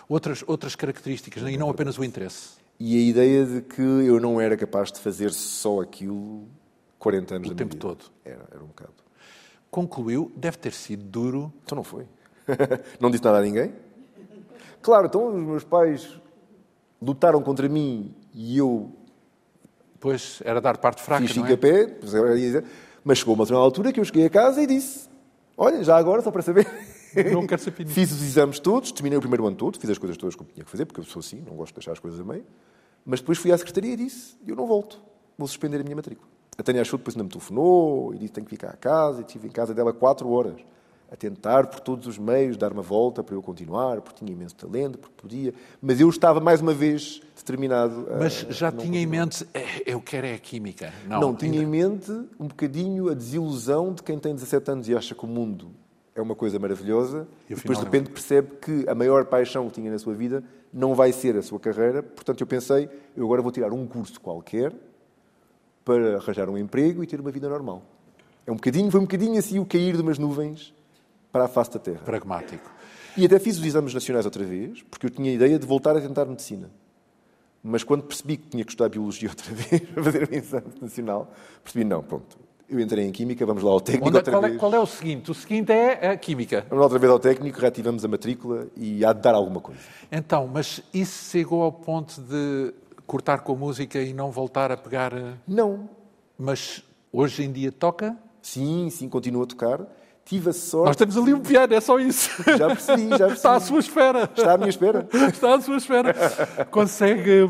[0.08, 2.56] outras, outras características, e não apenas o interesse.
[2.80, 6.48] E a ideia de que eu não era capaz de fazer só aquilo
[6.98, 7.86] 40 anos o da tempo vida.
[7.86, 8.04] todo.
[8.24, 9.06] Era, era um bocado
[9.76, 11.52] concluiu, deve ter sido duro.
[11.62, 12.06] Então não foi.
[12.98, 13.74] não disse nada a ninguém.
[14.80, 16.18] Claro, então os meus pais
[17.02, 18.90] lutaram contra mim e eu.
[20.00, 21.56] Pois, era dar parte fraca, fiz não é?
[21.56, 21.98] pé,
[23.04, 25.08] mas chegou uma altura que eu cheguei a casa e disse:
[25.56, 26.66] Olha, já agora, só para saber,
[27.32, 27.94] Não quero ser pianista.
[27.98, 30.46] fiz os exames todos, terminei o primeiro ano todo, fiz as coisas todas que eu
[30.46, 32.44] tinha que fazer, porque eu sou assim, não gosto de deixar as coisas a meio.
[33.04, 35.00] Mas depois fui à secretaria e disse: Eu não volto,
[35.38, 36.28] vou suspender a minha matrícula.
[36.58, 39.20] A Tânia achou, depois ainda me telefonou e disse: Tenho que ficar a casa.
[39.20, 40.60] E estive em casa dela quatro horas
[41.10, 44.56] a tentar por todos os meios dar uma volta para eu continuar, porque tinha imenso
[44.56, 45.54] talento, porque podia.
[45.80, 48.18] Mas eu estava mais uma vez determinado a.
[48.18, 50.92] Mas já tinha em mente, "É, eu quero é a química.
[51.06, 54.96] Não, Não, tinha em mente um bocadinho a desilusão de quem tem 17 anos e
[54.96, 55.70] acha que o mundo
[56.14, 59.74] é uma coisa maravilhosa E e depois de repente percebe que a maior paixão que
[59.74, 60.42] tinha na sua vida
[60.72, 62.02] não vai ser a sua carreira.
[62.02, 64.72] Portanto, eu pensei, eu agora vou tirar um curso qualquer
[65.84, 67.82] para arranjar um emprego e ter uma vida normal.
[68.46, 70.74] É um bocadinho, foi um bocadinho assim o cair de umas nuvens
[71.36, 72.00] para a face da terra.
[72.02, 72.70] Pragmático.
[73.14, 75.94] E até fiz os exames nacionais outra vez, porque eu tinha a ideia de voltar
[75.94, 76.70] a tentar medicina.
[77.62, 81.30] Mas quando percebi que tinha que estudar biologia outra vez para fazer o exame nacional,
[81.62, 82.38] percebi, não, pronto.
[82.68, 84.60] Eu entrei em química, vamos lá ao técnico Onde é- outra qual, é, vez.
[84.60, 85.30] qual é o seguinte?
[85.30, 86.62] O seguinte é a química.
[86.70, 89.80] Vamos lá outra vez ao técnico, reativamos a matrícula e há de dar alguma coisa.
[90.10, 92.72] Então, mas isso chegou ao ponto de
[93.06, 95.12] cortar com a música e não voltar a pegar.
[95.12, 95.88] eh, Não.
[96.38, 98.16] Mas hoje em dia toca?
[98.42, 99.80] Sim, sim, continuo a tocar.
[100.26, 100.98] Tive a Nós sorte...
[100.98, 102.30] temos ali um piano, é só isso.
[102.58, 103.32] Já percebi, já percebi.
[103.34, 104.24] Está à sua espera.
[104.36, 105.08] Está à minha espera.
[105.32, 106.14] Está à sua espera.
[106.70, 107.48] Consegue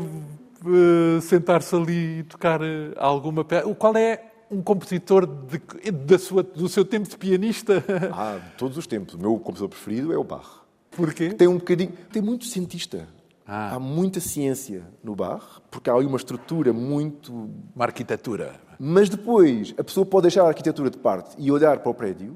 [0.65, 3.73] eh, sentar-se ali e tocar eh, alguma peça?
[3.75, 7.83] Qual é um compositor de- da sua- do seu tempo de pianista?
[8.13, 9.15] Ah, de todos os tempos.
[9.15, 10.61] O meu compositor preferido é o Bach.
[10.91, 11.29] Porquê?
[11.33, 11.91] Tem um bocadinho...
[12.11, 13.07] Tem muito cientista.
[13.47, 13.75] Ah.
[13.75, 17.33] Há muita ciência no Bach, porque há ali uma estrutura muito
[17.75, 18.53] Uma arquitetura.
[18.79, 22.35] Mas depois a pessoa pode deixar a arquitetura de parte e olhar para o prédio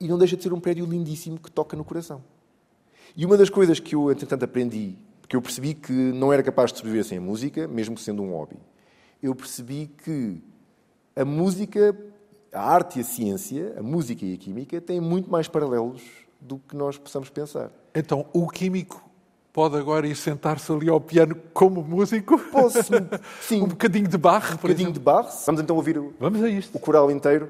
[0.00, 2.22] e não deixa de ser um prédio lindíssimo que toca no coração.
[3.16, 6.72] E uma das coisas que eu, entretanto, aprendi, porque eu percebi que não era capaz
[6.72, 8.56] de sobreviver sem a música, mesmo sendo um hobby,
[9.22, 10.42] eu percebi que
[11.16, 11.96] a música,
[12.52, 16.02] a arte e a ciência, a música e a química, têm muito mais paralelos
[16.40, 17.72] do que nós possamos pensar.
[17.94, 19.02] Então, o químico
[19.52, 22.38] pode agora ir sentar-se ali ao piano como músico?
[22.38, 22.78] Posso,
[23.42, 24.92] sim, Um bocadinho de barra, um bocadinho exemplo.
[24.92, 25.28] de barro.
[25.46, 26.76] Vamos então ouvir o, Vamos a isto.
[26.76, 27.48] o coral inteiro.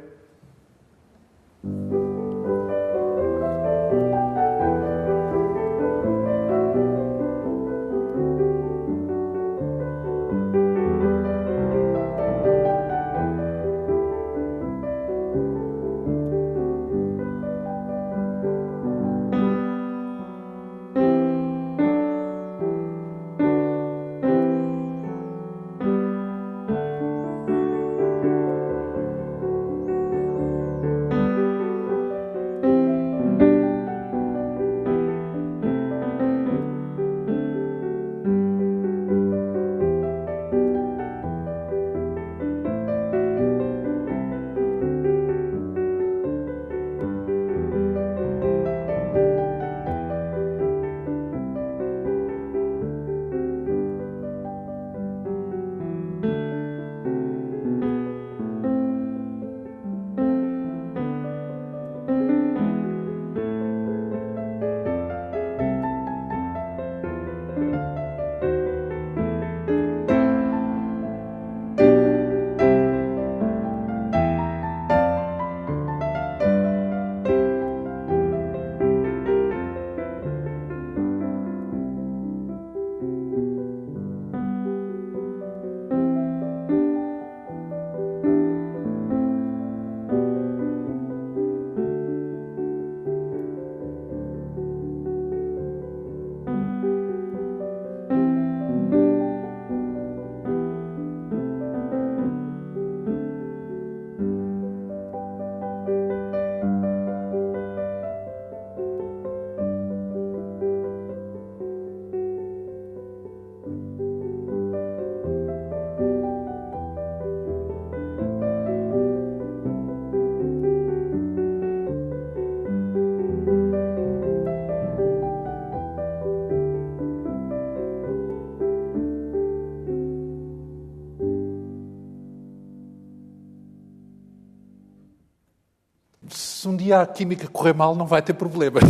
[136.88, 138.82] Dia a química correr mal, não vai ter problemas.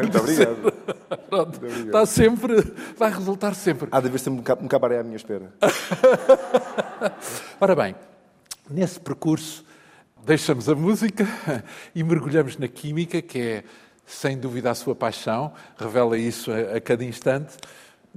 [0.00, 0.72] Muito obrigado.
[1.28, 1.66] Pronto.
[1.66, 2.54] Está sempre,
[2.96, 3.88] vai resultar sempre.
[3.92, 5.52] Há de haver sempre um ca- um cabaré à minha espera.
[7.60, 7.94] Ora bem,
[8.68, 9.64] nesse percurso
[10.24, 11.26] deixamos a música
[11.94, 13.64] e mergulhamos na química, que é
[14.06, 17.54] sem dúvida a sua paixão, revela isso a, a cada instante.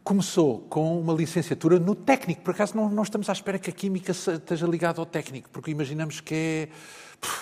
[0.03, 2.41] Começou com uma licenciatura no técnico.
[2.41, 5.71] Por acaso não, não estamos à espera que a química esteja ligada ao técnico, porque
[5.71, 6.69] imaginamos que é,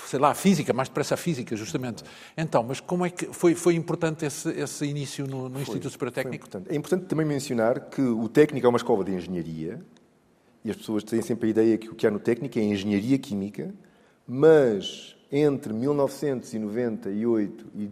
[0.05, 2.03] sei lá, a física, mais depressa a física, justamente.
[2.37, 5.89] Então, mas como é que foi, foi importante esse, esse início no, no foi, Instituto
[5.89, 6.47] Superior Técnico?
[6.69, 9.81] É importante também mencionar que o técnico é uma escola de engenharia
[10.63, 13.17] e as pessoas têm sempre a ideia que o que há no técnico é engenharia
[13.17, 13.73] química,
[14.27, 17.87] mas entre 1998 e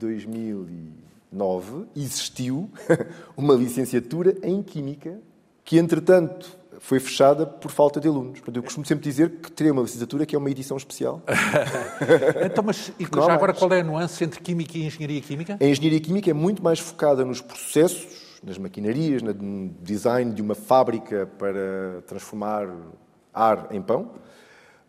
[1.32, 2.70] 2009 existiu
[3.38, 5.20] uma licenciatura em Química
[5.64, 8.40] que, entretanto, foi fechada por falta de alunos.
[8.40, 11.22] Portanto, eu costumo sempre dizer que teria uma licenciatura que é uma edição especial.
[12.44, 15.58] então, mas e já agora qual é a nuance entre Química e Engenharia Química?
[15.60, 18.08] A Engenharia Química é muito mais focada nos processos,
[18.44, 22.68] nas maquinarias, no design de uma fábrica para transformar
[23.34, 24.12] ar em pão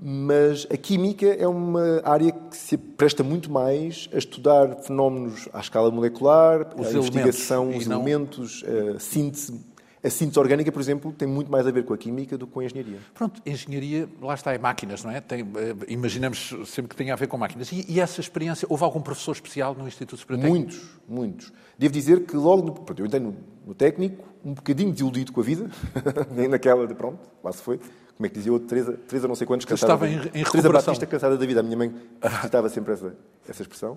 [0.02, 5.60] mas a química é uma área que se presta muito mais a estudar fenómenos à
[5.60, 7.96] escala molecular, os a investigação, os não...
[7.96, 8.64] elementos,
[8.96, 9.68] a síntese.
[10.02, 12.54] A síntese orgânica, por exemplo, tem muito mais a ver com a química do que
[12.54, 12.98] com a engenharia.
[13.12, 15.20] Pronto, engenharia, lá está, é máquinas, não é?
[15.20, 17.70] Tem, eh, imaginamos sempre que tenha a ver com máquinas.
[17.70, 20.72] E, e, essa experiência, houve algum professor especial no Instituto Superior Técnico?
[20.72, 21.52] Muitos, muitos.
[21.78, 23.36] Devo dizer que logo, no, pronto, eu entrei no,
[23.66, 25.70] no técnico, um bocadinho desiludido com a vida,
[26.34, 27.78] nem naquela de pronto, lá se foi,
[28.20, 29.94] como é que dizia outro, Teresa, Teresa não sei quantos, cansada.
[29.94, 31.60] Estava em, em Teresa Batista, cansada da vida.
[31.60, 31.90] A minha mãe
[32.42, 33.16] citava sempre essa,
[33.48, 33.96] essa expressão.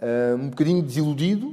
[0.00, 1.52] Uh, um bocadinho desiludido,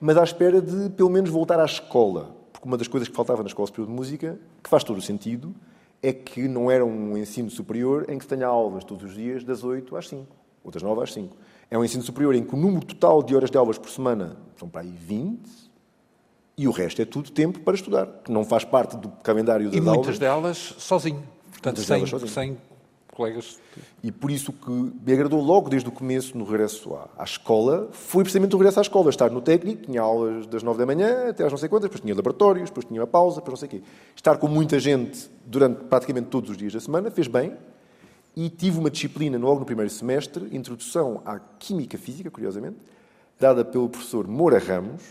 [0.00, 2.34] mas à espera de, pelo menos, voltar à escola.
[2.52, 5.00] Porque uma das coisas que faltava na Escola Superior de Música, que faz todo o
[5.00, 5.54] sentido,
[6.02, 9.44] é que não era um ensino superior em que se tenha aulas todos os dias
[9.44, 10.26] das 8 às 5,
[10.64, 11.36] ou das 9 às 5.
[11.70, 14.36] É um ensino superior em que o número total de horas de aulas por semana
[14.56, 15.38] são para aí 20,
[16.58, 19.76] e o resto é tudo tempo para estudar, que não faz parte do calendário das
[19.76, 19.92] aulas.
[19.92, 21.33] E muitas delas sozinho.
[21.64, 22.58] Portanto, sem, sem
[23.14, 23.58] colegas.
[24.02, 27.88] E por isso que me agradou logo desde o começo, no regresso à, à, escola,
[27.92, 29.08] foi precisamente o regresso à escola.
[29.08, 32.02] Estar no técnico, tinha aulas das nove da manhã até às não sei quantas, depois
[32.02, 33.88] tinha laboratórios, depois tinha uma pausa, depois não sei o quê.
[34.14, 37.56] Estar com muita gente durante praticamente todos os dias da semana fez bem.
[38.36, 42.78] E tive uma disciplina logo no primeiro semestre, Introdução à Química Física, curiosamente,
[43.38, 45.02] dada pelo professor Moura Ramos,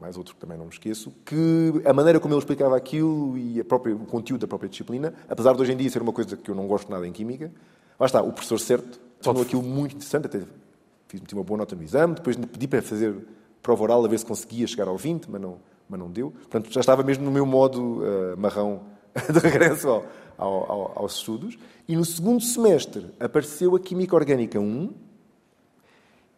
[0.00, 3.62] mais outro que também não me esqueço, que a maneira como ele explicava aquilo e
[3.64, 6.50] própria, o conteúdo da própria disciplina, apesar de hoje em dia ser uma coisa que
[6.50, 7.50] eu não gosto nada em Química,
[7.98, 10.40] lá está, o professor certo tornou aquilo muito interessante, até
[11.08, 13.14] fiz uma boa nota no exame, depois pedi para fazer
[13.62, 16.30] prova oral a ver se conseguia chegar ao 20, mas não, mas não deu.
[16.30, 18.82] Portanto, já estava mesmo no meu modo uh, marrão
[19.32, 20.04] de regresso ao,
[20.38, 21.58] ao, aos estudos.
[21.88, 24.92] E no segundo semestre apareceu a Química Orgânica 1,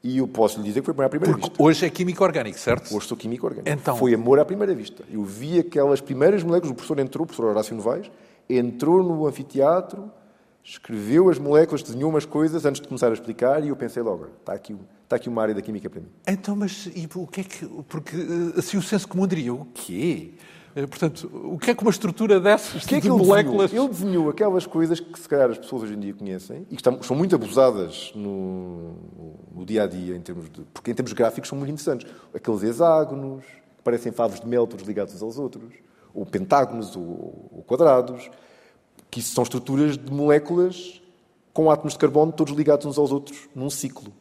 [0.03, 1.63] e eu posso lhe dizer que foi amor à primeira Porque vista.
[1.63, 2.95] Hoje é químico orgânico, certo?
[2.95, 3.69] Hoje sou químico orgânico.
[3.69, 3.97] Então...
[3.97, 5.05] Foi amor à primeira vista.
[5.11, 8.11] Eu vi aquelas primeiras moléculas, o professor entrou, o professor Horácio Novaes,
[8.49, 10.11] entrou no anfiteatro,
[10.63, 14.27] escreveu as moléculas, desenhou umas coisas antes de começar a explicar e eu pensei logo,
[14.39, 16.09] está aqui, está aqui uma área da química para mim.
[16.27, 17.67] Então, mas e o que é que...
[17.89, 18.17] Porque
[18.57, 20.35] assim o senso comum diria, o quê?
[20.79, 23.71] Eh, portanto, o que é que uma estrutura dessas que é que de ele moléculas...
[23.71, 23.87] Desenhou?
[23.87, 26.77] Ele desenhou aquelas coisas que, se calhar, as pessoas hoje em dia conhecem e que
[26.77, 28.95] estão, são muito abusadas no,
[29.53, 32.09] no dia a dia, em termos de, porque em termos gráficos são muito interessantes.
[32.33, 35.75] Aqueles hexágonos, que parecem favos de mel todos ligados uns aos outros,
[36.15, 38.31] ou pentágonos, ou, ou quadrados,
[39.11, 41.03] que isso são estruturas de moléculas
[41.53, 44.13] com átomos de carbono todos ligados uns aos outros num ciclo.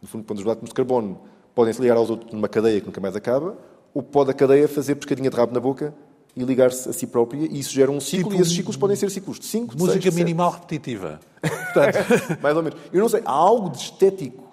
[0.00, 1.22] No fundo, quando os átomos de carbono
[1.56, 3.58] podem se ligar aos outros numa cadeia que nunca mais acaba,
[3.92, 5.92] ou pode a cadeia fazer pescadinha de rabo na boca
[6.36, 8.96] e ligar-se a si própria, e isso gera um ciclo, tipo, e esses ciclos podem
[8.96, 11.20] ser ciclos de 5, Música 6, minimal repetitiva.
[11.40, 12.78] Portanto, mais ou menos.
[12.92, 14.44] Eu não sei, há algo de estético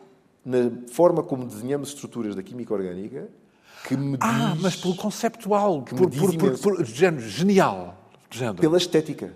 [0.46, 3.28] na forma como desenhamos estruturas da química orgânica
[3.88, 4.42] que me ah, diz...
[4.42, 7.98] Ah, mas pelo conceptual, por, por, por, por, género, genial.
[8.30, 8.58] Género.
[8.58, 9.34] Pela estética.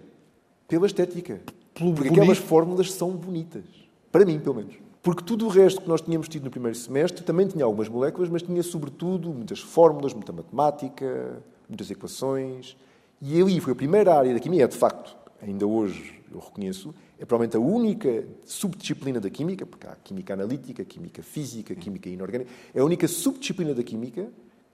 [0.68, 1.42] Pela estética.
[1.74, 2.22] Pelo Porque bonito.
[2.22, 3.64] aquelas fórmulas são bonitas.
[4.12, 4.76] Para mim, pelo menos.
[5.02, 8.30] Porque tudo o resto que nós tínhamos tido no primeiro semestre também tinha algumas moléculas,
[8.30, 12.78] mas tinha, sobretudo, muitas fórmulas, muita matemática, muitas equações.
[13.22, 16.94] E ali foi a primeira área da química, é de facto, ainda hoje eu reconheço,
[17.18, 22.50] é provavelmente a única subdisciplina da química, porque há química analítica, química física, química inorgânica,
[22.74, 24.28] é a única subdisciplina da química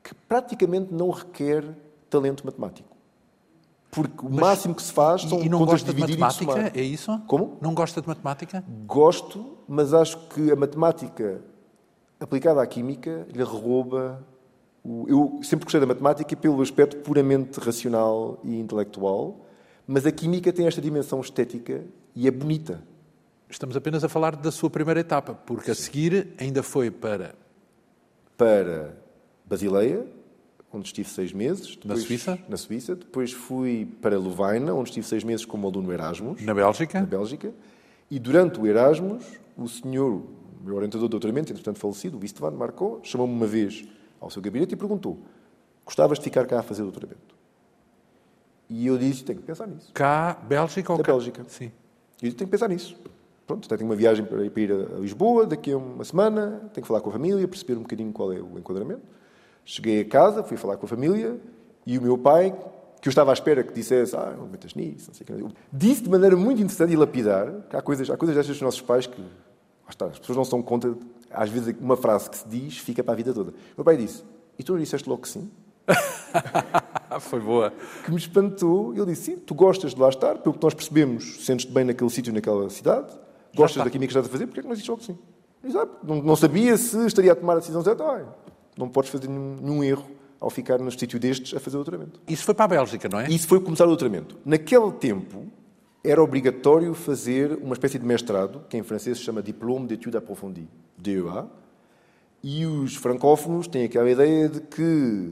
[0.03, 1.63] que praticamente não requer
[2.09, 2.89] talento matemático.
[3.91, 6.81] Porque o Mas, máximo que se faz são e não contas gosta de matemática, é
[6.81, 7.21] isso?
[7.27, 7.57] Como?
[7.61, 8.63] Não gosta de matemática?
[8.87, 11.41] Gosto, mas acho que a matemática
[12.19, 14.25] aplicada à química lhe rouba.
[14.83, 19.45] Eu sempre gostei da matemática pelo aspecto puramente racional e intelectual,
[19.85, 21.83] mas a química tem esta dimensão estética
[22.15, 22.83] e é bonita.
[23.49, 27.35] Estamos apenas a falar da sua primeira etapa, porque a seguir ainda foi para.
[28.37, 28.97] Para
[29.45, 30.07] Basileia,
[30.73, 31.75] onde estive seis meses.
[31.75, 32.39] Depois, na Suíça?
[32.49, 32.95] Na Suíça.
[32.95, 36.41] Depois fui para Lovaina, onde estive seis meses como aluno Erasmus.
[36.41, 37.01] Na Bélgica?
[37.01, 37.53] Na Bélgica.
[38.09, 39.23] E durante o Erasmus,
[39.55, 40.23] o senhor,
[40.61, 43.85] o meu orientador de doutoramento, entretanto falecido, o Istvan Marcou, chamou-me uma vez
[44.21, 45.19] ao seu gabinete e perguntou:
[45.83, 47.35] Gostavas de ficar cá a fazer doutoramento?
[48.69, 49.91] E eu disse, tenho que pensar nisso.
[49.93, 51.11] Cá, Bélgica ou Da cá?
[51.11, 51.43] Bélgica.
[51.49, 51.65] Sim.
[52.21, 52.95] E eu disse, tenho que pensar nisso.
[53.45, 57.01] Pronto, tenho uma viagem para ir, a Lisboa daqui a uma semana, tenho que falar
[57.01, 59.01] com a família, perceber um bocadinho qual é o enquadramento.
[59.65, 61.37] Cheguei a casa, fui falar com a família
[61.85, 62.55] e o meu pai,
[63.01, 65.55] que eu estava à espera que dissesse, ah, não metas nisso, não sei o que,
[65.73, 68.81] disse de maneira muito interessante e lapidar, que há coisas, há coisas destas dos nossos
[68.81, 70.95] pais que, lá está, as pessoas não se dão conta,
[71.33, 73.51] às vezes uma frase que se diz fica para a vida toda.
[73.51, 74.23] O meu pai disse,
[74.57, 75.49] e tu não disseste logo que sim?
[77.19, 77.73] Foi boa.
[78.05, 78.93] que me espantou.
[78.93, 82.09] Ele disse: Sim, tu gostas de lá estar, pelo que nós percebemos, sentes-te bem naquele
[82.09, 83.11] sítio, naquela cidade,
[83.55, 85.17] gostas da química que estás a fazer, porque é que não dizes logo que sim?
[86.03, 88.03] Não, não sabia se estaria a tomar a decisão certa.
[88.03, 88.25] Ah,
[88.77, 92.19] não podes fazer nenhum, nenhum erro ao ficar num sítio destes a fazer o doutoramento.
[92.27, 93.29] Isso foi para a Bélgica, não é?
[93.29, 94.37] Isso foi começar o doutoramento.
[94.43, 95.45] Naquele tempo,
[96.03, 100.67] era obrigatório fazer uma espécie de mestrado, que em francês se chama Diplôme d'études approfondies,
[100.97, 101.45] DEA,
[102.43, 105.31] e os francófonos têm aquela ideia de que,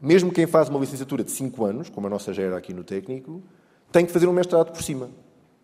[0.00, 2.82] mesmo quem faz uma licenciatura de 5 anos, como a nossa já era aqui no
[2.82, 3.40] técnico,
[3.92, 5.08] tem que fazer um mestrado por cima.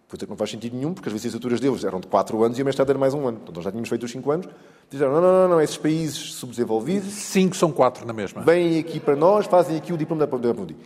[0.08, 2.62] Coisa que não faz sentido nenhum, porque as licenciaturas deles eram de 4 anos e
[2.62, 3.40] o mestrado era mais um ano.
[3.42, 4.48] Então nós já tínhamos feito os 5 anos.
[4.88, 8.40] Disseram, não, não, não, não, esses países subdesenvolvidos Cinco são quatro na mesma.
[8.40, 10.76] vêm aqui para nós, fazem aqui o diploma da Aprondi.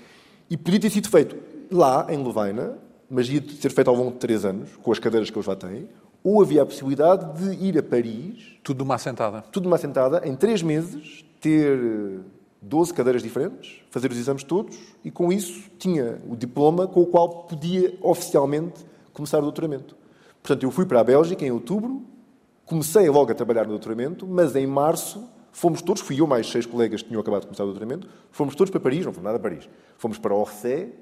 [0.50, 1.36] E podia ter sido feito
[1.70, 2.78] lá, em Levaina,
[3.12, 5.54] mas ia ser feito ao longo de três anos, com as cadeiras que eles lá
[5.54, 5.86] têm,
[6.24, 9.42] ou havia a possibilidade de ir a Paris, Tudo numa assentada.
[9.52, 12.20] tudo numa sentada, em três meses, ter
[12.62, 17.06] 12 cadeiras diferentes, fazer os exames todos, e com isso tinha o diploma com o
[17.06, 18.80] qual podia oficialmente
[19.12, 19.94] começar o doutoramento.
[20.42, 22.02] Portanto, eu fui para a Bélgica em outubro,
[22.64, 26.64] comecei logo a trabalhar no doutoramento, mas em março fomos todos, fui eu mais seis
[26.64, 29.36] colegas que tinham acabado de começar o doutoramento, fomos todos para Paris, não fomos nada
[29.36, 29.68] a Paris.
[29.98, 30.94] Fomos para Orsay,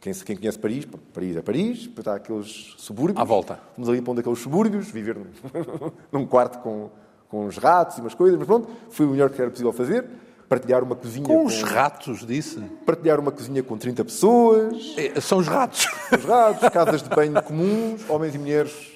[0.00, 3.20] quem, quem conhece Paris, Paris é Paris, depois há aqueles subúrbios.
[3.20, 3.58] À volta.
[3.74, 5.16] Fomos ali para um daqueles subúrbios, viver
[6.12, 6.90] num, quarto com,
[7.28, 10.04] com uns ratos e umas coisas, mas pronto, foi o melhor que era possível fazer.
[10.48, 12.60] Partilhar uma cozinha Com os ratos, disse.
[12.84, 15.86] partilhar uma cozinha com 30 pessoas, É, São os ratos.
[16.12, 18.92] os ratos, casas de banho comuns, homens e mulheres,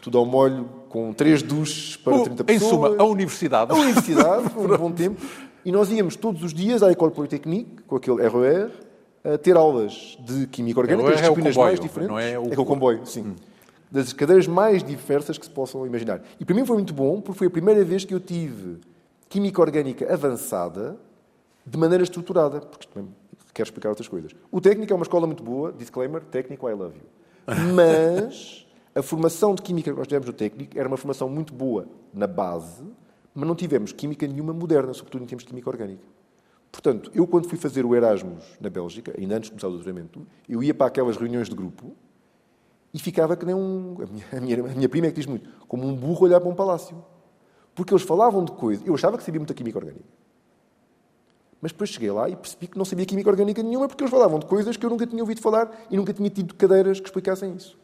[0.00, 2.70] tudo ao molho, com três duches para 30 em pessoas.
[2.70, 3.70] suma, a universidade.
[3.70, 5.20] A universidade, foi um bom tempo.
[5.64, 8.70] E nós íamos todos os dias à École Polytechnique, com aquele RER,
[9.24, 12.08] a ter aulas de química orgânica, RER das é o disciplinas comboio, mais diferentes.
[12.10, 13.36] não é o- aquele comboio, sim.
[13.90, 16.22] Das cadeiras mais diversas que se possam imaginar.
[16.38, 18.78] E para mim foi muito bom, porque foi a primeira vez que eu tive
[19.28, 20.96] química orgânica avançada
[21.66, 23.10] de maneira estruturada, porque também
[23.52, 24.32] quero explicar outras coisas.
[24.50, 27.54] O técnico é uma escola muito boa, disclaimer, técnico I love you.
[27.74, 31.86] Mas a formação de química que nós tivemos no técnico era uma formação muito boa
[32.14, 32.84] na base,
[33.34, 36.02] mas não tivemos química nenhuma moderna, sobretudo em termos de química orgânica.
[36.70, 40.26] Portanto, eu quando fui fazer o Erasmus na Bélgica, ainda antes de começar o doutoramento,
[40.48, 41.96] eu ia para aquelas reuniões de grupo
[42.94, 43.96] e ficava que nem um...
[44.00, 46.40] A minha, a minha, a minha prima é que diz muito, como um burro olhar
[46.40, 47.04] para um palácio.
[47.74, 48.86] Porque eles falavam de coisas...
[48.86, 50.04] Eu achava que sabia muita química orgânica.
[51.60, 54.38] Mas depois cheguei lá e percebi que não sabia química orgânica nenhuma porque eles falavam
[54.38, 57.54] de coisas que eu nunca tinha ouvido falar e nunca tinha tido cadeiras que explicassem
[57.54, 57.78] isso.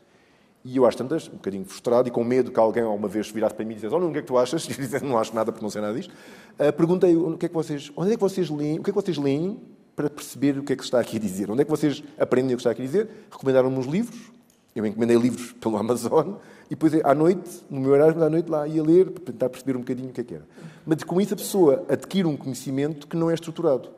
[0.69, 3.55] E eu, às tantas, um bocadinho frustrado e com medo que alguém alguma vez virasse
[3.55, 4.67] para mim e dissesse: Oh, não, o que é que tu achas?
[4.69, 6.13] E eu disse: Não acho nada porque não sei nada disto.
[6.59, 8.81] Ah, perguntei: o que é que vocês, onde é que vocês leem?
[8.81, 9.61] O que é que vocês leem
[9.95, 11.49] para perceber o que é que se está aqui a dizer?
[11.53, 13.09] Onde é que vocês aprendem o que está aqui a dizer?
[13.31, 14.33] Recomendaram-me uns livros.
[14.75, 16.35] Eu encomendei livros pelo Amazon
[16.67, 19.77] e depois, à noite, no meu Erasmus, à noite, lá ia ler para tentar perceber
[19.77, 20.45] um bocadinho o que é que era.
[20.85, 23.89] Mas com isso a pessoa adquire um conhecimento que não é estruturado.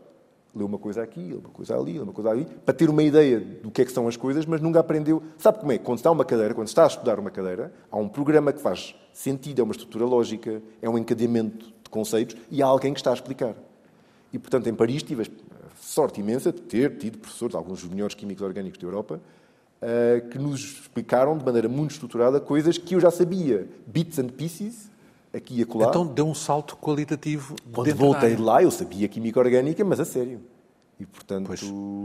[0.55, 3.71] Lê uma coisa aqui, uma coisa ali, uma coisa ali, para ter uma ideia do
[3.71, 5.23] que é que são as coisas, mas nunca aprendeu.
[5.37, 5.79] Sabe como é?
[5.79, 8.95] Quando está uma cadeira, quando está a estudar uma cadeira, há um programa que faz
[9.12, 13.11] sentido, é uma estrutura lógica, é um encadeamento de conceitos e há alguém que está
[13.11, 13.55] a explicar.
[14.33, 15.27] E, portanto, em Paris tive a
[15.81, 19.20] sorte imensa de ter tido professores, alguns dos melhores químicos orgânicos da Europa,
[19.81, 24.29] eh, que nos explicaram de maneira muito estruturada coisas que eu já sabia, bits and
[24.29, 24.91] pieces,
[25.35, 25.89] aqui e acolá.
[25.89, 30.05] Então deu um salto qualitativo Quando voltei de lá, eu sabia química orgânica, mas a
[30.05, 30.41] sério.
[31.01, 31.53] E, portanto,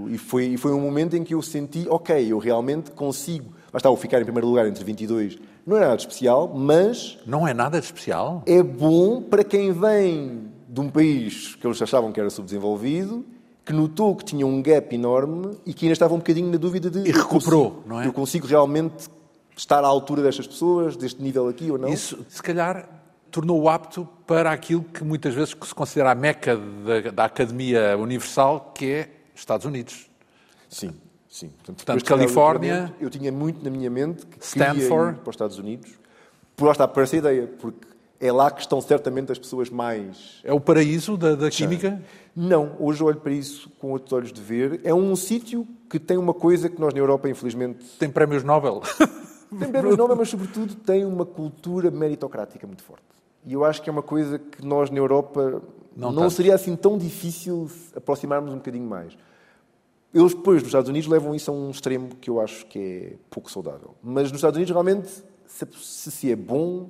[0.09, 3.45] e foi, e foi um momento em que eu senti, ok, eu realmente consigo.
[3.73, 7.17] Lá está, o ficar em primeiro lugar entre 22 não é nada de especial, mas
[7.25, 8.43] Não é nada de especial.
[8.45, 13.25] é bom para quem vem de um país que eles achavam que era subdesenvolvido,
[13.65, 16.91] que notou que tinha um gap enorme e que ainda estava um bocadinho na dúvida
[16.91, 16.99] de...
[16.99, 18.05] E eu recuperou, consigo- não é?
[18.07, 19.07] Eu consigo realmente
[19.57, 21.89] estar à altura destas pessoas, deste nível aqui ou não?
[21.89, 22.87] Isso, se calhar,
[23.33, 28.71] tornou-o apto para aquilo que muitas vezes se considera a meca da, da Academia Universal,
[28.75, 30.07] que é Estados Unidos.
[30.69, 30.93] Sim,
[31.27, 31.49] sim.
[31.49, 35.17] Portanto, Portanto, Califórnia- Eu tinha muito na minha mente que queria Stanford.
[35.17, 35.91] ir para os Estados Unidos.
[36.55, 37.87] Por lá está, por essa ideia, porque
[38.19, 40.39] é lá que estão certamente as pessoas mais...
[40.43, 41.99] É o paraíso da, da química?
[42.35, 44.79] Não, hoje olho para isso com outros olhos de ver.
[44.83, 48.81] É um sítio que tem uma coisa que nós na Europa, infelizmente, Tem prémios Nobel.
[49.59, 53.03] tem prémios Nobel, mas sobretudo tem uma cultura meritocrática muito forte.
[53.45, 55.61] E eu acho que é uma coisa que nós na Europa
[55.95, 59.17] Não não, seria assim tão difícil aproximarmos um bocadinho mais.
[60.13, 63.15] Eles depois, nos Estados Unidos, levam isso a um extremo que eu acho que é
[63.29, 63.95] pouco saudável.
[64.01, 65.09] Mas nos Estados Unidos, realmente,
[65.47, 66.89] se, se é bom,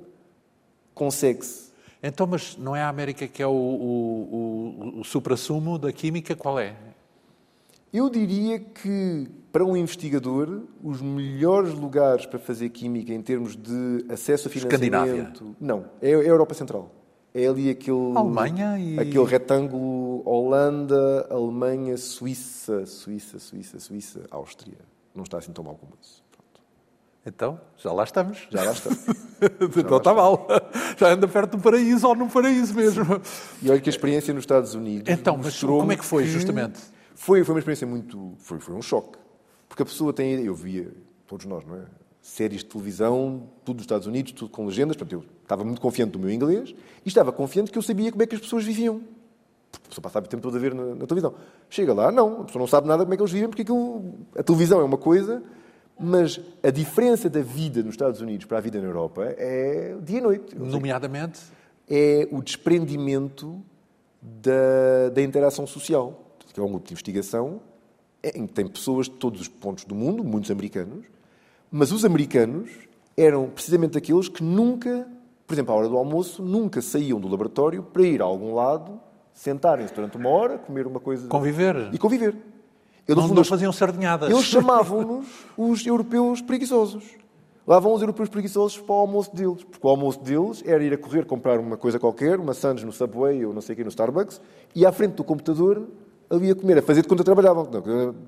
[0.94, 1.72] consegue-se.
[2.02, 6.36] Então, mas não é a América que é o, o, o, o supra-sumo da química?
[6.36, 6.76] Qual é?
[7.94, 14.04] Eu diria que, para um investigador, os melhores lugares para fazer química em termos de
[14.08, 15.54] acesso a financiamento...
[15.60, 16.90] Não, é a Europa Central.
[17.32, 18.16] É ali aquele...
[18.16, 18.98] Alemanha e...
[18.98, 24.78] Aquele retângulo Holanda, Alemanha, Suíça, Suíça, Suíça, Suíça, Áustria.
[25.14, 26.24] Não está assim tão mal como isso.
[27.24, 28.48] Então, já lá estamos.
[28.50, 28.98] Já lá estamos.
[29.78, 30.48] então está mal.
[30.96, 33.20] Já anda perto do paraíso ou no paraíso mesmo.
[33.62, 35.08] E olha que a experiência nos Estados Unidos.
[35.08, 36.80] Então, mas como é que foi, que justamente?
[37.14, 38.34] Foi, foi uma experiência muito.
[38.38, 39.18] Foi, foi um choque.
[39.68, 40.44] Porque a pessoa tem.
[40.44, 40.92] Eu via,
[41.26, 41.82] todos nós, não é?
[42.20, 44.96] Séries de televisão, tudo dos Estados Unidos, tudo com legendas.
[44.96, 48.22] Portanto, eu estava muito confiante do meu inglês e estava confiante que eu sabia como
[48.22, 49.02] é que as pessoas viviam.
[49.84, 51.34] A pessoa passava o tempo todo a ver na, na televisão.
[51.68, 54.14] Chega lá, não, a pessoa não sabe nada como é que eles vivem, porque aquilo,
[54.36, 55.42] a televisão é uma coisa
[55.98, 60.18] mas a diferença da vida nos Estados Unidos para a vida na Europa é dia
[60.18, 60.56] e noite.
[60.56, 61.40] Nomeadamente?
[61.88, 63.62] É o desprendimento
[64.20, 66.23] da, da interação social.
[66.54, 67.60] Que é um grupo de investigação
[68.34, 71.04] em que tem pessoas de todos os pontos do mundo, muitos americanos,
[71.70, 72.70] mas os americanos
[73.16, 75.06] eram precisamente aqueles que nunca,
[75.46, 78.98] por exemplo, à hora do almoço, nunca saíam do laboratório para ir a algum lado,
[79.32, 81.28] sentarem-se durante uma hora, comer uma coisa.
[81.28, 81.92] Conviver.
[81.92, 82.36] E conviver.
[83.06, 84.30] Eu, não, não faziam sardinhadas.
[84.30, 85.26] Eles chamavam-nos
[85.58, 87.04] os europeus preguiçosos.
[87.66, 89.64] Lá vão os europeus preguiçosos para o almoço deles.
[89.64, 92.92] Porque o almoço deles era ir a correr comprar uma coisa qualquer, uma sandes no
[92.92, 94.40] Subway ou não sei o quê no Starbucks,
[94.74, 95.86] e à frente do computador
[96.30, 97.68] ali a comer, a fazer de conta trabalhavam.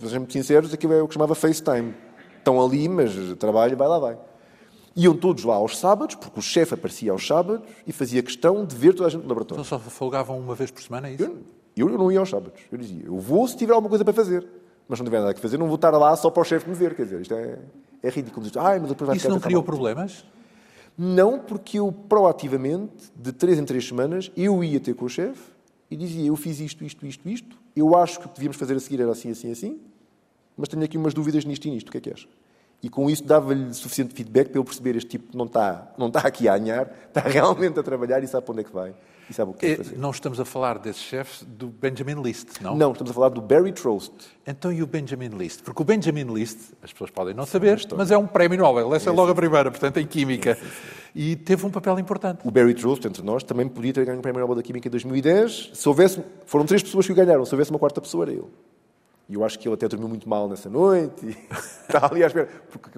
[0.00, 1.94] Sejamos sinceros, aquilo é o que chamava FaceTime.
[2.38, 4.18] Estão ali, mas trabalho, vai lá, vai.
[4.94, 8.74] Iam todos lá aos sábados, porque o chefe aparecia aos sábados e fazia questão de
[8.74, 9.60] ver toda a gente no laboratório.
[9.60, 11.24] Então só folgavam uma vez por semana, é isso?
[11.76, 12.60] Eu, eu não ia aos sábados.
[12.72, 14.46] Eu dizia, eu vou se tiver alguma coisa para fazer
[14.88, 16.74] mas não tiver nada a fazer, não vou estar lá só para o chefe me
[16.74, 16.94] ver.
[16.94, 17.58] Quer dizer, isto é,
[18.02, 18.46] é ridículo.
[18.56, 20.24] Ai, mas depois vai Isso não criou problemas?
[20.96, 25.42] Não, porque eu proativamente, de três em três semanas, eu ia ter com o chefe
[25.90, 27.58] e dizia: Eu fiz isto, isto, isto, isto.
[27.76, 29.80] Eu acho que devíamos fazer a seguir era assim, assim, assim.
[30.56, 31.88] Mas tenho aqui umas dúvidas nisto e nisto.
[31.88, 32.26] O que é que és?
[32.82, 36.20] E com isso dava-lhe suficiente feedback para ele perceber: este tipo não está, não está
[36.20, 38.94] aqui a anhar, está realmente a trabalhar e sabe para onde é que vai.
[39.28, 39.98] E sabe o que é fazer.
[39.98, 42.76] Não estamos a falar desse chefe do Benjamin List, não?
[42.76, 44.12] Não, estamos a falar do Barry Trost.
[44.46, 45.62] Então e o Benjamin List?
[45.62, 48.94] Porque o Benjamin List, as pessoas podem não saber, mas é um prémio Nobel.
[48.94, 50.56] Essa é, é logo a primeira, portanto, em Química.
[51.12, 52.40] E teve um papel importante.
[52.44, 54.90] O Barry Trost, entre nós, também podia ter ganho o prémio Nobel da Química em
[54.90, 55.70] 2010.
[55.74, 56.22] Se houvesse...
[56.44, 57.44] Foram três pessoas que o ganharam.
[57.44, 58.46] Se houvesse uma quarta pessoa, era ele.
[59.28, 61.26] E eu acho que ele até dormiu muito mal nessa noite.
[61.26, 61.36] E
[61.88, 62.48] está ali à espera.
[62.70, 62.90] Porque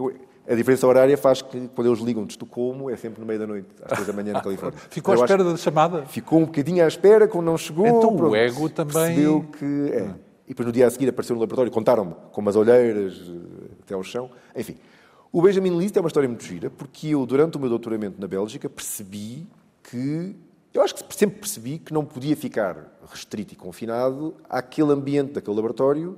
[0.49, 3.47] a diferença horária faz que, quando eles ligam de Estocolmo, é sempre no meio da
[3.47, 4.79] noite, às três da manhã na Califórnia.
[4.89, 6.07] Ficou à espera da chamada?
[6.07, 7.87] Ficou um bocadinho à espera, quando não chegou.
[7.87, 8.93] Então pronto, o ego também.
[8.93, 9.91] Percebeu que.
[9.93, 10.15] É.
[10.47, 13.95] E depois no dia a seguir apareceu no laboratório, contaram-me com umas olheiras eh, até
[13.95, 14.31] ao chão.
[14.57, 14.77] Enfim.
[15.31, 18.27] O Benjamin List é uma história muito gira, porque eu, durante o meu doutoramento na
[18.27, 19.47] Bélgica, percebi
[19.83, 20.35] que.
[20.79, 25.57] Eu acho que sempre percebi que não podia ficar restrito e confinado àquele ambiente daquele
[25.57, 26.17] laboratório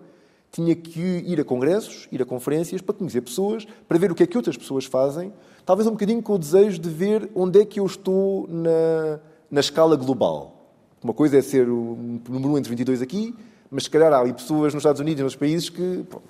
[0.53, 4.23] tinha que ir a congressos, ir a conferências para conhecer pessoas, para ver o que
[4.23, 5.33] é que outras pessoas fazem,
[5.65, 9.19] talvez um bocadinho com o desejo de ver onde é que eu estou na,
[9.51, 10.71] na escala global.
[11.03, 13.35] Uma coisa é ser o número 1 entre 22 aqui,
[13.71, 16.05] mas se calhar há ali pessoas nos Estados Unidos e nos países que.
[16.11, 16.21] Pô.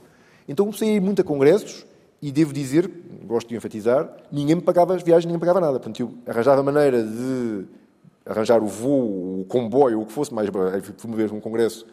[0.47, 1.85] Então comecei a ir muito a congressos
[2.23, 2.89] e devo dizer,
[3.25, 5.81] gosto de enfatizar, ninguém me pagava as viagens, ninguém me pagava nada.
[5.81, 7.80] Portanto, eu arranjava maneira de
[8.25, 10.49] arranjar o voo, o comboio, o que fosse, mais.
[10.99, 11.87] Fui uma vez num congresso,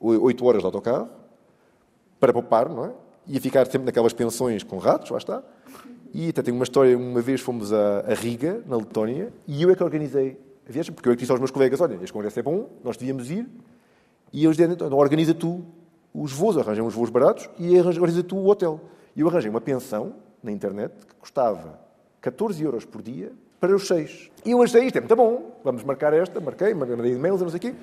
[0.00, 1.08] 8 horas de autocarro
[2.18, 2.92] para poupar, não é?
[3.26, 5.42] Ia ficar sempre naquelas pensões com ratos, lá está.
[6.14, 9.70] E até tenho uma história, uma vez fomos a, a Riga, na Letónia, e eu
[9.70, 12.12] é que organizei a viagem, porque eu é que disse aos meus colegas, olha, este
[12.12, 13.48] congresso é bom, nós devíamos ir,
[14.32, 15.64] e eles disseram, então, organiza tu
[16.12, 18.80] os voos, arranjam os voos baratos, e organiza tu o hotel.
[19.16, 21.80] E eu arranjei uma pensão na internet que custava
[22.20, 23.32] 14 euros por dia
[23.62, 24.28] para os seis.
[24.44, 27.58] E eu achei isto, é muito bom, vamos marcar esta, marquei, mandei e-mails, não sei
[27.58, 27.74] o quê.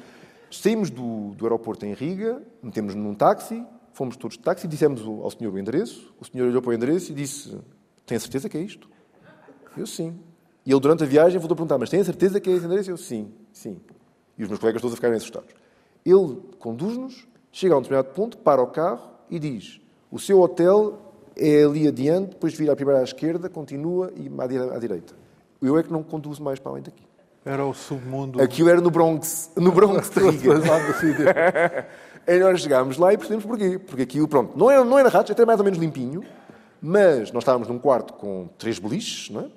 [0.51, 3.65] Saímos do, do aeroporto em Riga, metemos num táxi,
[3.99, 6.13] Fomos todos de táxi, dissemos ao senhor o endereço.
[6.17, 7.57] O senhor olhou para o endereço e disse:
[8.05, 8.89] Tem certeza que é isto?
[9.75, 10.17] Eu sim.
[10.65, 12.89] E ele, durante a viagem, voltou a perguntar: Mas tem certeza que é esse endereço?
[12.89, 13.77] Eu sim, sim.
[14.38, 15.53] E os meus colegas todos a ficarem assustados.
[16.05, 20.97] Ele conduz-nos, chega a um determinado ponto, para o carro e diz: O seu hotel
[21.36, 24.32] é ali adiante, depois vira a primeira à esquerda, continua e
[24.73, 25.18] à direita.
[25.62, 27.03] Eu é que não conduzo mais para além daqui.
[27.45, 28.41] Era o submundo.
[28.41, 31.88] Aquilo era no Bronx, no Bronx de Riga.
[32.28, 33.80] E nós chegámos lá e percebemos porquê.
[33.80, 36.24] Porque aquilo, pronto, não era, não era ratos, até mais ou menos limpinho,
[36.82, 39.49] mas nós estávamos num quarto com três beliches, não é?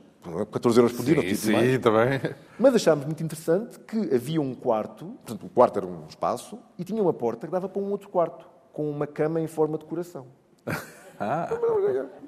[0.47, 1.79] 14 euros por dia, sim, sim, mais.
[1.81, 2.21] também.
[2.59, 6.85] Mas achámos muito interessante que havia um quarto, portanto, o quarto era um espaço, e
[6.85, 8.47] tinha uma porta que dava para um outro quarto.
[8.73, 10.27] com uma cama em forma de coração.
[11.23, 11.49] Ah.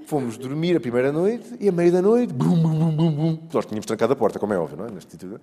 [0.06, 3.38] Fomos dormir a primeira noite e a meia da noite, bum, bum, bum, bum, bum.
[3.52, 4.90] Nós tínhamos trancado a porta, como é óbvio, não é?
[4.90, 5.40] Neste título.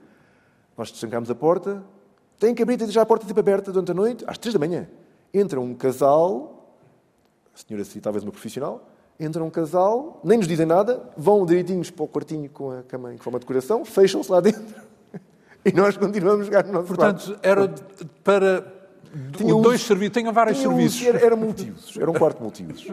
[0.77, 1.83] Nós trancámos a porta,
[2.39, 4.59] tem que abrir e deixar a porta tipo aberta durante a noite, às três da
[4.59, 4.87] manhã.
[5.33, 6.75] Entra um casal,
[7.53, 8.87] a senhora seria talvez uma profissional,
[9.19, 13.13] entra um casal, nem nos dizem nada, vão direitinhos para o quartinho com a cama
[13.13, 14.75] em forma de coração, fecham-se lá dentro
[15.65, 17.39] e nós continuamos a jogar no nosso Portanto, quarto.
[17.43, 17.67] era
[18.23, 18.80] para
[19.35, 21.05] tinha dois serviços, tinha vários tinha serviços.
[21.05, 22.87] Era, era multiusos, era um quarto multiusos.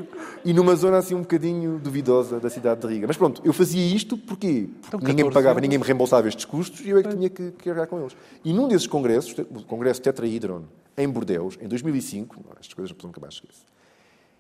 [0.44, 3.06] E numa zona assim um bocadinho duvidosa da cidade de Riga.
[3.06, 6.44] Mas pronto, eu fazia isto porque, porque então, ninguém me pagava, ninguém me reembolsava estes
[6.44, 8.16] custos e eu é que tinha que, que com eles.
[8.44, 10.64] E num desses congressos, o congresso Tetrahedron,
[10.96, 13.64] em Bordeus, em 2005, estas coisas não nunca mais esquecer.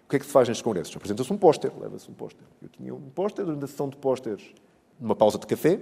[0.06, 0.96] O que é que se faz nestes congressos?
[0.96, 2.42] Apresenta-se um póster, leva-se um póster.
[2.62, 4.42] Eu tinha um póster, durante a sessão de pósteres,
[4.98, 5.78] numa pausa de café,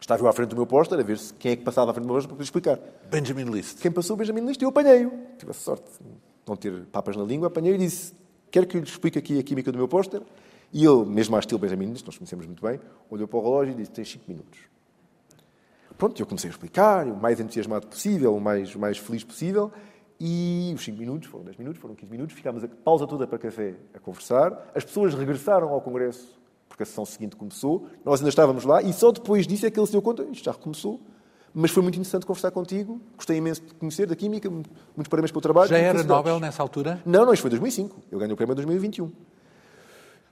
[0.00, 1.94] Estava eu à frente do meu póster a ver se quem é que passava à
[1.94, 2.78] frente do meu póster para poder explicar.
[3.10, 3.80] Benjamin List.
[3.80, 5.10] Quem passou, Benjamin List, eu apanhei-o.
[5.38, 6.08] Tive a sorte de
[6.46, 8.14] não ter papas na língua, apanhei e disse:
[8.50, 10.22] Quero que eu lhe explique aqui a química do meu póster.
[10.72, 12.80] E ele, mesmo à estilo Benjamin List, nós conhecemos muito bem,
[13.10, 14.58] olhou para o relógio e disse: Tens 5 minutos.
[15.96, 19.72] Pronto, eu comecei a explicar, o mais entusiasmado possível, o mais, o mais feliz possível.
[20.20, 23.38] E os 5 minutos, foram 10 minutos, foram 15 minutos, ficámos a pausa toda para
[23.38, 24.70] café a conversar.
[24.74, 26.38] As pessoas regressaram ao Congresso
[26.76, 29.80] porque a sessão seguinte começou, nós ainda estávamos lá e só depois disso é que
[29.80, 31.00] ele se deu conta, isto já recomeçou,
[31.54, 35.40] mas foi muito interessante conversar contigo, gostei imenso de conhecer da Química, muitos parabéns pelo
[35.40, 35.70] trabalho.
[35.70, 37.00] Já era Nobel nessa altura?
[37.06, 39.10] Não, não, isto foi em 2005, eu ganhei o prémio em 2021.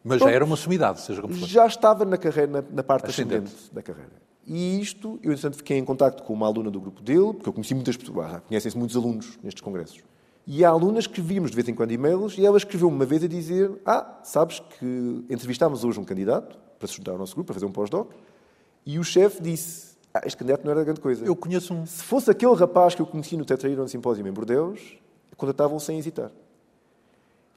[0.05, 1.49] Mas Pronto, já era uma sumidade, seja como for.
[1.49, 3.47] Já estava na carreira, na, na parte ascendente.
[3.47, 4.13] ascendente da carreira.
[4.47, 7.55] E isto, eu, entretanto, fiquei em contato com uma aluna do grupo dele, porque eu
[7.55, 10.03] conheci muitas pessoas, conhecem-se muitos alunos nestes congressos.
[10.47, 13.25] E há alunas que víamos de vez em quando e-mails e ela escreveu-me uma vez
[13.25, 17.47] a dizer: Ah, sabes que entrevistámos hoje um candidato para se juntar ao nosso grupo,
[17.47, 18.11] para fazer um pós-doc,
[18.85, 21.25] e o chefe disse: ah, Este candidato não era grande coisa.
[21.25, 21.87] Eu conheço um.
[21.87, 24.99] Se fosse aquele rapaz que eu conheci no Tetraíron Simpósio em Bordeus,
[25.37, 26.31] contratavam sem hesitar.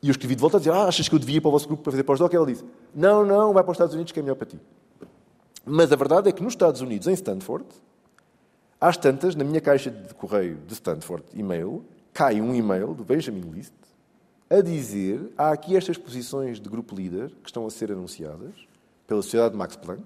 [0.02, 1.52] E eu escrevi de volta a dizer: Ah, achas que eu devia ir para o
[1.52, 2.32] vosso grupo para fazer pós-doc?
[2.32, 2.64] E ela disse:
[2.96, 4.60] Não, não, vai para os Estados Unidos que é melhor para ti.
[5.66, 7.66] Mas a verdade é que nos Estados Unidos, em Stanford,
[8.80, 11.84] às tantas, na minha caixa de correio de Stanford, e-mail,
[12.18, 13.76] cai um e-mail do Benjamin List
[14.50, 18.56] a dizer há aqui estas posições de grupo líder que estão a ser anunciadas
[19.06, 20.02] pela Sociedade de Max Planck.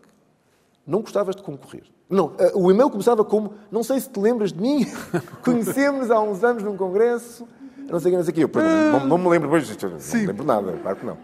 [0.86, 1.86] Não gostavas de concorrer.
[2.10, 4.86] Não, eh, o e-mail começava como não sei se te lembras de mim,
[5.42, 7.48] conhecemos há uns anos num congresso,
[7.90, 8.58] não sei o que, não sei o que.
[8.58, 11.18] Eu não, não, me lembro, não me lembro nada, claro que não.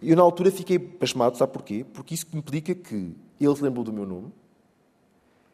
[0.00, 1.84] E eu na altura fiquei pasmado, sabe porquê?
[1.92, 4.32] Porque isso implica que ele se lembrou do meu nome,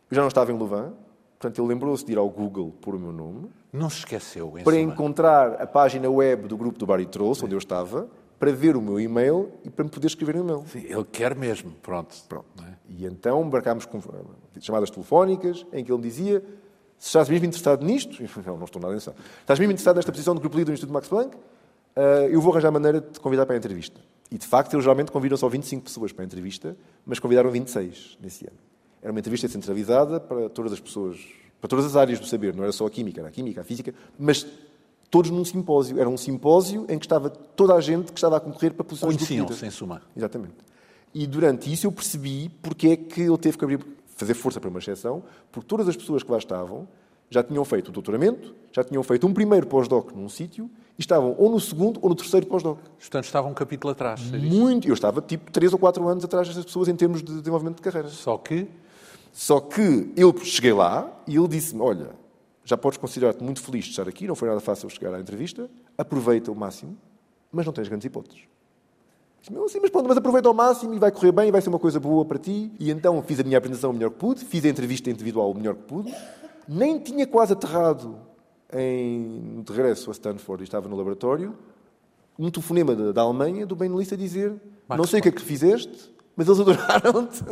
[0.08, 0.92] eu já não estava em Louvain,
[1.36, 4.50] portanto ele lembrou-se de ir ao Google por o meu nome, não se esqueceu.
[4.50, 4.78] para suma.
[4.78, 8.08] encontrar a página web do grupo do Barry Trouxe, onde eu estava,
[8.38, 10.64] para ver o meu e-mail e para me poder escrever um e-mail.
[10.66, 12.14] Sim, ele quer mesmo, pronto.
[12.28, 12.46] pronto.
[12.64, 12.74] É?
[12.88, 14.00] E então embarcámos com
[14.60, 16.42] chamadas telefónicas em que ele me dizia
[16.98, 20.34] se estás mesmo interessado nisto, não, não estou nada interessado, estás mesmo interessado nesta posição
[20.34, 22.00] de grupo líder do Instituto Max Planck, uh,
[22.30, 24.00] eu vou arranjar maneira de te convidar para a entrevista.
[24.30, 28.18] E, de facto, eles geralmente convidam só 25 pessoas para a entrevista, mas convidaram 26
[28.20, 28.56] nesse ano.
[29.02, 31.18] Era uma entrevista centralizada para todas as pessoas
[31.62, 33.64] para todas as áreas do saber, não era só a química, era a química, a
[33.64, 34.44] física, mas
[35.08, 36.00] todos num simpósio.
[36.00, 39.14] Era um simpósio em que estava toda a gente que estava a concorrer para posições
[39.14, 40.02] Conheciam-se, em suma.
[40.16, 40.56] Exatamente.
[41.14, 43.78] E durante isso eu percebi porque é que ele teve que abrir,
[44.16, 46.88] fazer força para uma exceção, porque todas as pessoas que lá estavam
[47.30, 51.36] já tinham feito o doutoramento, já tinham feito um primeiro pós-doc num sítio e estavam
[51.38, 52.78] ou no segundo ou no terceiro pós-doc.
[52.98, 54.20] Portanto, estavam um capítulo atrás.
[54.32, 54.88] Muito.
[54.88, 57.82] Eu estava tipo três ou quatro anos atrás dessas pessoas em termos de desenvolvimento de
[57.82, 58.08] carreira.
[58.08, 58.66] Só que
[59.32, 62.10] só que eu cheguei lá e ele disse-me: Olha,
[62.64, 65.68] já podes considerar-te muito feliz de estar aqui, não foi nada fácil chegar à entrevista,
[65.96, 66.96] aproveita o máximo,
[67.50, 68.42] mas não tens grandes hipóteses.
[69.40, 71.78] Disse-me, sim, mas pronto, mas aproveita ao máximo e vai correr bem, vai ser uma
[71.78, 72.70] coisa boa para ti.
[72.78, 75.54] E então fiz a minha apresentação o melhor que pude, fiz a entrevista individual o
[75.54, 76.14] melhor que pude,
[76.68, 78.16] nem tinha quase aterrado
[78.72, 81.58] em, de regresso a Stanford e estava no laboratório,
[82.38, 84.52] um telefonema da, da Alemanha, do Benelista, a dizer:
[84.88, 87.42] Max Não sei o que é que fizeste, mas eles adoraram-te.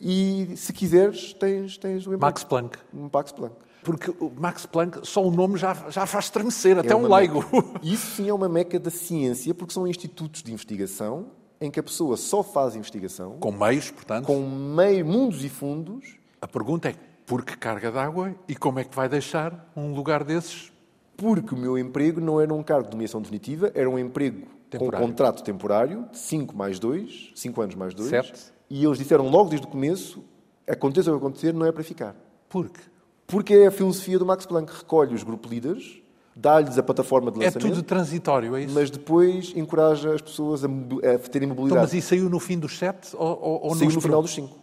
[0.00, 2.78] E se quiseres, tens, tens o Max Planck.
[2.92, 3.54] Max Planck.
[3.82, 7.44] Porque o Max Planck, só o nome já, já faz estremecer, é até um leigo.
[7.82, 11.26] Isso sim é uma meca da ciência, porque são institutos de investigação
[11.60, 13.38] em que a pessoa só faz investigação.
[13.40, 14.26] Com meios, portanto.
[14.26, 16.16] Com meio, mundos e fundos.
[16.40, 16.94] A pergunta é
[17.26, 20.72] por que carga d'água e como é que vai deixar um lugar desses?
[21.16, 25.04] Porque o meu emprego não era um cargo de nomeação definitiva, era um emprego temporário.
[25.04, 28.08] com contrato temporário, de 5 mais 2, 5 anos mais 2.
[28.08, 30.22] Certo e eles disseram logo desde o começo:
[30.68, 32.14] aconteça o que acontecer, não é para ficar.
[32.48, 32.80] Por quê?
[33.26, 34.72] Porque é a filosofia do Max Planck.
[34.72, 36.00] Recolhe os grupo líderes,
[36.34, 37.66] dá-lhes a plataforma de lançamento.
[37.66, 38.74] É tudo transitório, é isso?
[38.74, 41.72] Mas depois encoraja as pessoas a, a terem mobilidade.
[41.72, 43.14] Então, mas isso saiu no fim dos sete?
[43.14, 44.56] Ou, ou saiu no final dos cinco.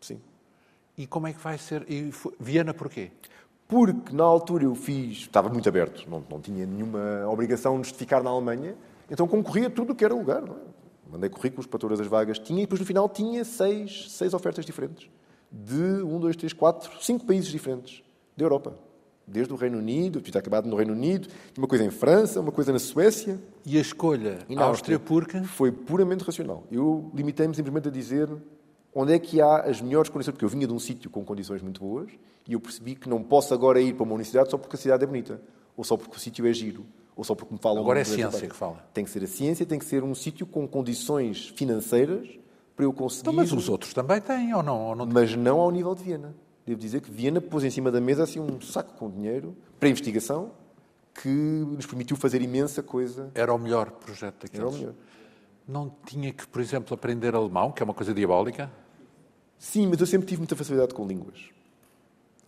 [0.00, 0.20] Sim.
[0.96, 1.84] E como é que vai ser?
[1.88, 3.10] E Viena porquê?
[3.68, 8.22] porque na altura eu fiz, estava muito aberto, não, não tinha nenhuma obrigação de ficar
[8.22, 8.74] na Alemanha,
[9.10, 10.40] então concorria tudo o que era lugar.
[10.40, 10.58] Não é?
[11.10, 14.64] Mandei currículos para todas as vagas, tinha, e depois no final tinha seis, seis ofertas
[14.64, 15.08] diferentes.
[15.50, 18.02] De um, dois, três, quatro, cinco países diferentes
[18.36, 18.78] da Europa.
[19.26, 22.72] Desde o Reino Unido, tinha acabado no Reino Unido, uma coisa em França, uma coisa
[22.72, 23.38] na Suécia.
[23.64, 25.42] E a escolha e na Áustria, Áustria porque?
[25.42, 26.64] Foi puramente racional.
[26.70, 28.30] Eu limitei-me simplesmente a dizer
[28.94, 31.62] onde é que há as melhores condições, porque eu vinha de um sítio com condições
[31.62, 32.10] muito boas
[32.46, 35.04] e eu percebi que não posso agora ir para uma universidade só porque a cidade
[35.04, 35.40] é bonita,
[35.76, 36.86] ou só porque o sítio é giro,
[37.18, 37.82] ou só porque me falam...
[37.82, 38.76] Agora é ciência que fala.
[38.94, 42.28] Tem que ser a ciência, tem que ser um sítio com condições financeiras
[42.76, 43.22] para eu conseguir...
[43.22, 44.80] Então, mas os outros também têm, ou não?
[44.86, 46.32] Ou não mas não ao nível de Viena.
[46.64, 49.88] Devo dizer que Viena pôs em cima da mesa assim um saco com dinheiro para
[49.88, 50.52] investigação
[51.12, 53.32] que nos permitiu fazer imensa coisa.
[53.34, 54.66] Era o melhor projeto daqueles.
[54.66, 54.94] Era o melhor.
[55.66, 58.70] Não tinha que, por exemplo, aprender alemão, que é uma coisa diabólica?
[59.58, 61.50] Sim, mas eu sempre tive muita facilidade com línguas.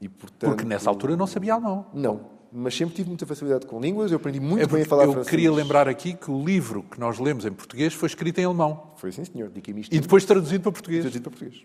[0.01, 1.87] E, portanto, Porque nessa altura não sabia alemão.
[1.93, 2.21] Não,
[2.53, 5.13] mas sempre tive muita facilidade com línguas, eu aprendi muito é bem a falar eu
[5.13, 5.27] francês.
[5.27, 8.45] Eu queria lembrar aqui que o livro que nós lemos em português foi escrito em
[8.45, 8.93] alemão.
[8.97, 9.51] Foi sim, senhor.
[9.91, 11.03] E depois traduzido para português.
[11.03, 11.65] Traduzido para português.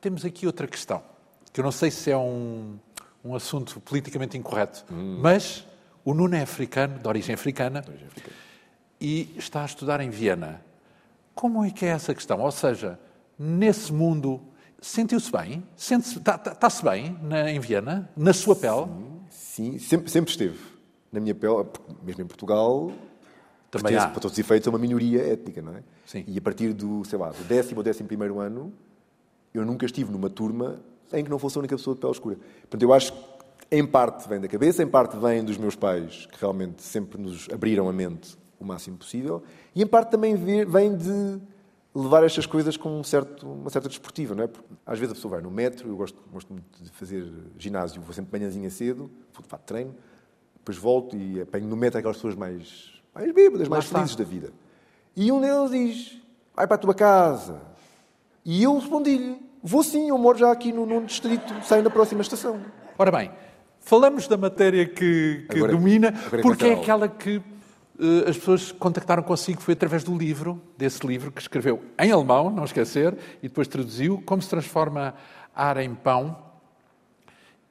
[0.00, 1.02] Temos aqui outra questão
[1.52, 2.78] que eu não sei se é um,
[3.24, 5.18] um assunto politicamente incorreto, hum.
[5.20, 5.66] mas
[6.04, 8.36] o Nuno é africano, de origem africana, de origem africana,
[9.00, 10.62] e está a estudar em Viena.
[11.34, 12.40] Como é que é essa questão?
[12.40, 12.98] Ou seja,
[13.38, 14.40] nesse mundo,
[14.80, 15.62] sentiu-se bem?
[15.76, 18.10] Está-se tá, bem na, em Viena?
[18.16, 18.84] Na sua pele?
[18.84, 20.58] Sim, sim, sempre, sempre esteve.
[21.12, 21.64] Na minha pele,
[22.04, 22.92] mesmo em Portugal,
[23.70, 24.08] também há.
[24.08, 25.82] para todos os efeitos, é uma minoria étnica, não é?
[26.06, 26.24] Sim.
[26.26, 28.72] E a partir do, sei lá, do décimo ou décimo primeiro ano,
[29.52, 30.80] eu nunca estive numa turma
[31.12, 32.36] em que não fosse a única pessoa de pele escura.
[32.62, 33.18] Portanto, eu acho que
[33.70, 37.48] em parte vem da cabeça, em parte vem dos meus pais, que realmente sempre nos
[37.50, 39.42] abriram a mente o máximo possível,
[39.74, 41.38] e em parte também vem de
[42.00, 44.46] levar estas coisas com um certo, uma certa desportiva, não é?
[44.46, 47.26] Porque, às vezes a pessoa vai no metro, eu gosto, gosto muito de fazer
[47.58, 49.94] ginásio, vou sempre de manhãzinha cedo, vou de fato treino,
[50.54, 54.52] depois volto e apanho no metro aquelas pessoas mais, mais bêbadas, mais felizes da vida.
[55.16, 56.22] E um deles diz,
[56.54, 57.60] vai para a tua casa.
[58.44, 62.22] E eu respondi-lhe, Vou sim, eu moro já aqui no nono distrito, saio na próxima
[62.22, 62.60] estação.
[62.96, 63.30] Ora bem,
[63.80, 67.42] falamos da matéria que, que agora, domina, agora porque é aquela que
[68.28, 72.64] as pessoas contactaram consigo, foi através do livro, desse livro que escreveu em alemão, não
[72.64, 75.14] esquecer, e depois traduziu, Como se transforma
[75.54, 76.38] ar em pão.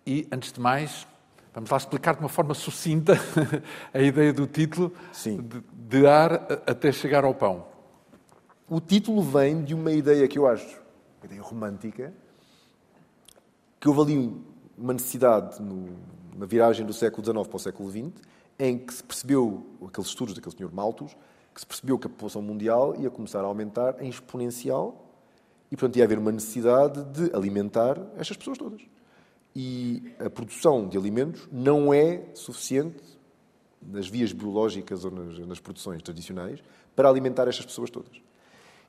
[0.05, 1.07] E, antes de mais,
[1.53, 3.13] vamos lá explicar de uma forma sucinta
[3.93, 4.93] a ideia do título.
[5.41, 6.33] De, de ar
[6.65, 7.65] até chegar ao pão.
[8.69, 10.87] O título vem de uma ideia que eu acho
[11.27, 12.13] ideia romântica,
[13.79, 14.43] que houve ali
[14.77, 15.97] uma necessidade no,
[16.35, 18.21] na viragem do século XIX para o século XX,
[18.59, 21.15] em que se percebeu, aqueles estudos daquele senhor Malthus,
[21.53, 25.05] que se percebeu que a população mundial ia começar a aumentar em exponencial
[25.71, 28.81] e, portanto, ia haver uma necessidade de alimentar estas pessoas todas.
[29.55, 33.03] E a produção de alimentos não é suficiente
[33.81, 36.61] nas vias biológicas ou nas, nas produções tradicionais
[36.95, 38.21] para alimentar estas pessoas todas.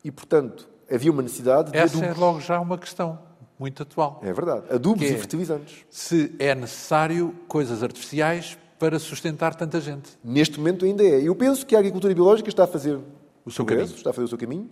[0.04, 2.16] E, portanto, havia uma necessidade de Essa adubos.
[2.16, 3.18] é logo já uma questão
[3.58, 4.20] muito atual.
[4.22, 4.72] É verdade.
[4.72, 5.84] Adubos é, e fertilizantes.
[5.90, 10.11] Se é necessário coisas artificiais para sustentar tanta gente.
[10.22, 11.20] Neste momento ainda é.
[11.22, 12.99] Eu penso que a agricultura biológica está a fazer
[13.45, 13.87] o seu caminho.
[13.87, 14.70] Está a fazer o seu caminho,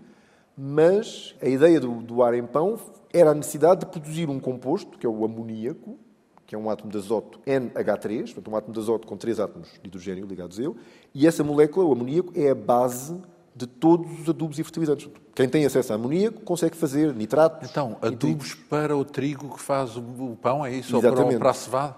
[0.57, 2.79] mas a ideia do, do ar em pão
[3.13, 5.99] era a necessidade de produzir um composto, que é o amoníaco,
[6.47, 9.69] que é um átomo de azoto NH3, portanto um átomo de azoto com três átomos
[9.83, 10.75] de hidrogênio ligados a ele,
[11.15, 13.21] e essa molécula, o amoníaco, é a base
[13.55, 15.09] de todos os adubos e fertilizantes.
[15.35, 17.69] Quem tem acesso a amoníaco consegue fazer nitratos.
[17.71, 20.97] Então, adubos para o trigo que faz o pão, é isso?
[20.97, 21.35] Exatamente.
[21.35, 21.97] Ou para, a cevada?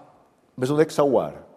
[0.56, 1.47] Mas onde é que está o ar?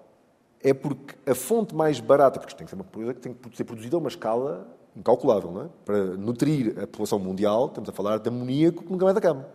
[0.63, 3.57] É porque a fonte mais barata, porque tem que ser uma coisa que tem que
[3.57, 5.69] ser produzida a uma escala incalculável, não é?
[5.85, 9.47] Para nutrir a população mundial, estamos a falar de amoníaco que nunca vai da cama.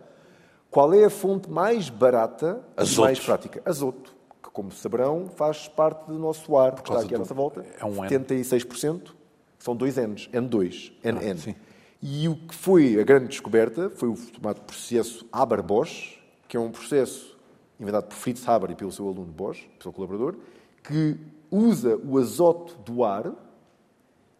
[0.69, 3.01] Qual é a fonte mais barata Azoto.
[3.01, 3.61] e mais prática?
[3.63, 7.65] Azoto, que, como saberão, faz parte do nosso ar, que está aqui à nossa volta.
[7.79, 9.17] É um 76%
[9.59, 11.37] são dois N's, N2, NN.
[11.49, 11.55] Ah,
[12.01, 16.71] e o que foi a grande descoberta foi o chamado processo Haber-Bosch, que é um
[16.71, 17.37] processo
[17.79, 20.35] inventado por Fritz Haber e pelo seu aluno Bosch, seu colaborador,
[20.87, 21.17] que
[21.51, 23.33] usa o azoto do ar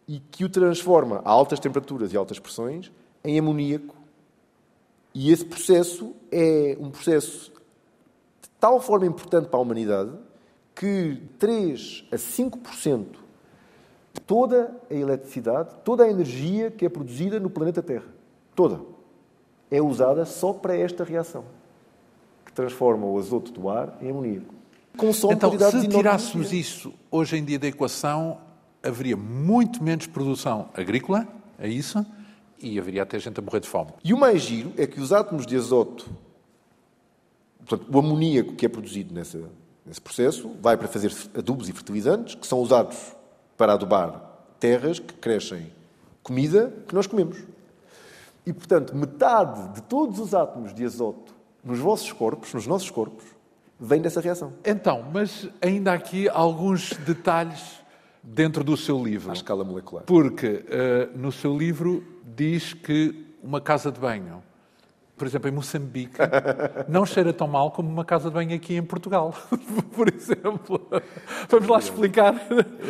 [0.06, 2.90] e que o transforma a altas temperaturas e altas pressões
[3.22, 3.94] em amoníaco.
[5.14, 7.52] E esse processo é um processo
[8.40, 10.12] de tal forma importante para a humanidade
[10.74, 13.28] que 3 a 5%
[14.26, 18.06] toda a eletricidade, toda a energia que é produzida no planeta Terra,
[18.54, 18.80] toda,
[19.70, 21.44] é usada só para esta reação,
[22.44, 24.57] que transforma o azoto do ar em amoníaco.
[24.98, 28.38] Consome então, se tirássemos isso hoje em dia da equação,
[28.82, 31.26] haveria muito menos produção agrícola,
[31.56, 32.04] é isso?
[32.60, 33.92] E haveria até gente a morrer de fome.
[34.02, 36.10] E o mais giro é que os átomos de azoto,
[37.64, 39.38] portanto, o amoníaco que é produzido nessa,
[39.88, 42.98] Esse processo vai para fazer adubos e fertilizantes que são usados
[43.56, 44.20] para adubar
[44.58, 45.70] terras que crescem
[46.24, 47.38] comida que nós comemos.
[48.44, 51.32] E, portanto, metade de todos os átomos de azoto
[51.62, 53.37] nos vossos corpos, nos nossos corpos,
[53.78, 54.54] vem dessa reação.
[54.64, 57.80] Então, mas ainda há aqui alguns detalhes
[58.22, 59.30] dentro do seu livro.
[59.30, 60.04] À escala molecular.
[60.04, 64.42] Porque uh, no seu livro diz que uma casa de banho,
[65.16, 66.18] por exemplo, em Moçambique,
[66.88, 69.34] não cheira tão mal como uma casa de banho aqui em Portugal,
[69.94, 70.88] por exemplo.
[71.48, 72.34] Vamos lá explicar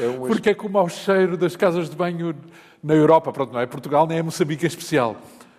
[0.01, 0.27] é um...
[0.27, 2.35] porque é que o mau cheiro das casas de banho
[2.83, 5.17] na Europa, pronto, não é Portugal nem é Moçambique em especial.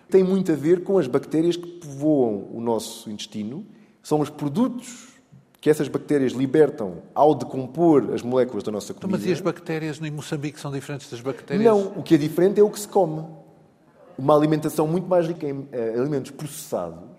[0.08, 3.64] Tem muito a ver com as bactérias que povoam o nosso intestino.
[4.02, 5.09] São os produtos
[5.60, 9.06] que essas bactérias libertam ao decompor as moléculas da nossa comida.
[9.08, 11.64] Então, mas e as bactérias em Moçambique são diferentes das bactérias?
[11.64, 13.26] Não, o que é diferente é o que se come.
[14.16, 17.10] Uma alimentação muito mais rica em eh, alimentos processados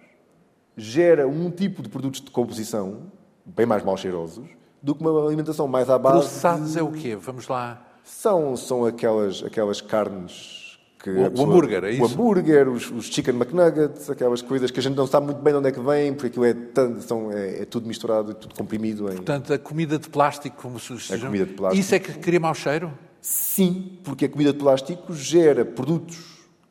[0.75, 3.11] gera um tipo de produtos de composição
[3.45, 4.47] bem mais mal cheirosos
[4.81, 6.19] do que uma alimentação mais à base.
[6.19, 6.79] Processados de...
[6.79, 7.15] é o quê?
[7.15, 7.85] Vamos lá.
[8.03, 10.60] São, são aquelas, aquelas carnes
[11.01, 12.01] que o, pessoa, o hambúrguer, é isso?
[12.01, 15.53] O hambúrguer, os, os, chicken McNuggets, aquelas coisas que a gente não sabe muito bem
[15.53, 18.55] de onde é que vem, porque aquilo é, tanto, são, é, é tudo misturado, tudo
[18.55, 19.11] comprimido.
[19.11, 19.15] Em...
[19.15, 21.81] Portanto, a comida de plástico, como se A comida de plástico.
[21.81, 22.91] Isso é que cria mau cheiro?
[23.19, 26.19] Sim, porque a comida de plástico gera produtos,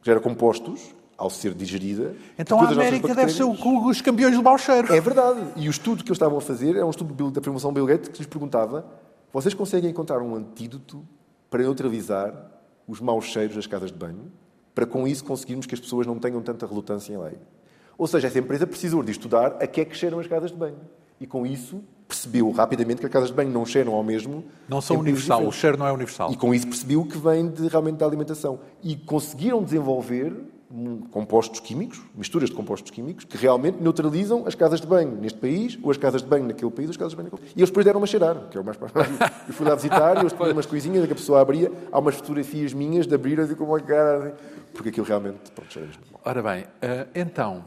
[0.03, 2.15] gera compostos, ao ser digerida.
[2.39, 3.55] Então a América deve ser o,
[3.87, 4.93] os campeões do mau cheiro.
[4.93, 5.41] É verdade.
[5.55, 8.09] E o estudo que eles estavam a fazer é um estudo da promoção Bill Gates
[8.09, 8.87] que lhes perguntava
[9.33, 11.07] vocês conseguem encontrar um antídoto
[11.49, 12.50] para neutralizar
[12.91, 14.33] os maus cheiros das casas de banho,
[14.75, 17.39] para com isso conseguirmos que as pessoas não tenham tanta relutância em lei.
[17.97, 20.57] Ou seja, essa empresa precisou de estudar a que é que cheiram as casas de
[20.57, 20.79] banho.
[21.21, 24.43] E com isso percebeu rapidamente que as casas de banho não cheiram ao mesmo.
[24.69, 26.33] Não são universal, o cheiro não é universal.
[26.33, 28.59] E com isso percebeu que vem de, realmente da alimentação.
[28.83, 30.35] E conseguiram desenvolver
[31.11, 35.79] compostos químicos, misturas de compostos químicos, que realmente neutralizam as casas de banho neste país,
[35.83, 37.53] ou as casas de banho naquele país, ou as casas de banho naquele país.
[37.57, 38.79] E eles depois deram-me a cheirar, que é o mais
[39.49, 41.73] Eu fui lá visitar e eles tinham umas coisinhas que a pessoa abria.
[41.91, 44.37] Há umas fotografias minhas de abrir e como cara,
[44.73, 46.03] porque aquilo realmente, pronto, cheira mesmo.
[46.25, 47.65] Ora bem, eh, então,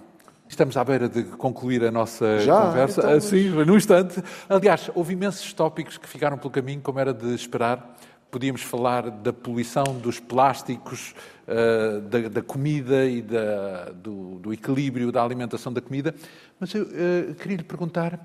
[0.54, 2.68] Estamos à beira de concluir a nossa Já?
[2.68, 3.01] conversa.
[3.01, 3.66] Então, assim, mas...
[3.66, 4.22] num instante.
[4.47, 7.95] Aliás, houve imensos tópicos que ficaram pelo caminho, como era de esperar.
[8.34, 11.13] Podíamos falar da poluição dos plásticos,
[11.47, 16.15] uh, da, da, comida e da, do, do, equilíbrio da alimentação da comida.
[16.59, 18.19] Mas eu uh, queria lhe perguntar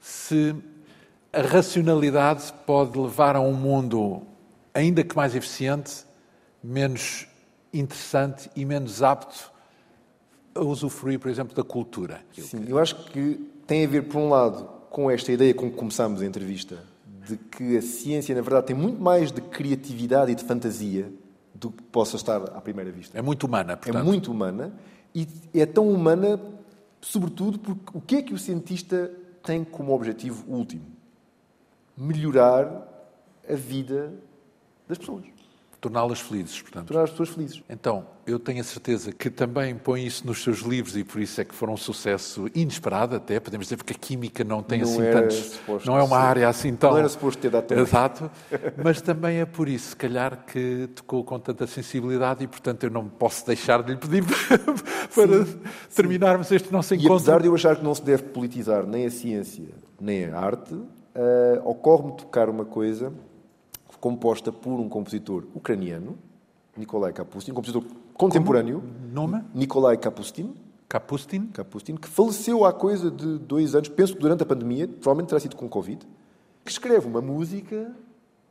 [0.00, 0.52] se
[1.32, 4.22] a racionalidade pode levar a um mundo
[4.74, 6.04] ainda que mais eficiente,
[6.60, 7.28] menos
[7.72, 9.52] interessante e menos apto
[10.56, 12.20] a usufruir, por exemplo, da cultura.
[12.32, 15.76] Sim, eu acho que tem a ver, por um lado, com esta ideia com que
[15.76, 16.95] começámos a entrevista,
[17.26, 21.12] de que a ciência, na verdade, tem muito mais de criatividade e de fantasia
[21.54, 23.18] do que possa estar à primeira vista.
[23.18, 24.00] É muito humana, portanto.
[24.00, 24.72] É muito humana
[25.14, 26.38] e é tão humana,
[27.00, 29.10] sobretudo, porque o que é que o cientista
[29.42, 30.84] tem como objetivo último?
[31.96, 32.86] Melhorar
[33.48, 34.12] a vida
[34.86, 35.24] das pessoas.
[35.80, 36.88] Torná-las felizes, portanto.
[36.88, 37.62] Tornar as pessoas felizes.
[37.68, 41.40] Então, eu tenho a certeza que também põe isso nos seus livros e por isso
[41.40, 44.88] é que foram um sucesso inesperado até, podemos dizer, porque a química não tem não
[44.88, 45.60] assim tantos...
[45.84, 46.90] Não é uma área assim tão...
[46.90, 48.30] Não era suposto ter dado Exato.
[48.82, 52.90] Mas também é por isso, se calhar, que tocou com tanta sensibilidade e, portanto, eu
[52.90, 54.24] não posso deixar de lhe pedir
[55.14, 55.60] para sim,
[55.94, 56.56] terminarmos sim.
[56.56, 57.12] este nosso encontro.
[57.12, 59.68] E apesar de eu achar que não se deve politizar nem a ciência
[60.00, 60.88] nem a arte, uh,
[61.64, 63.12] ocorre-me tocar uma coisa
[64.06, 66.16] composta por um compositor ucraniano,
[66.76, 67.82] Nikolai Kapustin, um compositor
[68.14, 68.80] contemporâneo.
[68.80, 69.12] Como?
[69.12, 69.44] Nome?
[69.52, 70.54] Nikolai Kapustin.
[70.88, 71.48] Kapustin?
[71.48, 75.40] Kapustin, que faleceu há coisa de dois anos, penso que durante a pandemia, provavelmente terá
[75.40, 76.06] sido com Covid,
[76.64, 77.92] que escreve uma música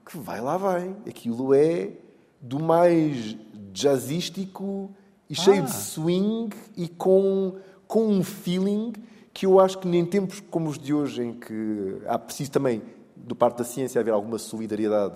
[0.06, 0.94] que vai lá vai.
[1.08, 1.94] Aquilo é
[2.42, 3.38] do mais
[3.72, 4.92] jazzístico
[5.30, 5.42] e ah.
[5.42, 7.56] cheio de swing e com,
[7.88, 8.92] com um feeling
[9.34, 12.82] que eu acho que nem tempos como os de hoje, em que há preciso também,
[13.16, 15.16] do parte da ciência, haver alguma solidariedade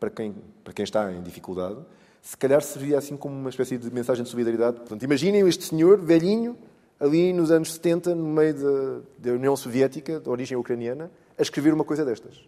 [0.00, 0.34] para quem,
[0.64, 1.78] para quem está em dificuldade,
[2.22, 4.78] se calhar servia assim como uma espécie de mensagem de solidariedade.
[4.78, 6.56] Portanto, imaginem este senhor, velhinho,
[6.98, 8.54] ali nos anos 70, no meio
[9.18, 12.42] da, União Soviética, de origem ucraniana, a escrever uma coisa destas.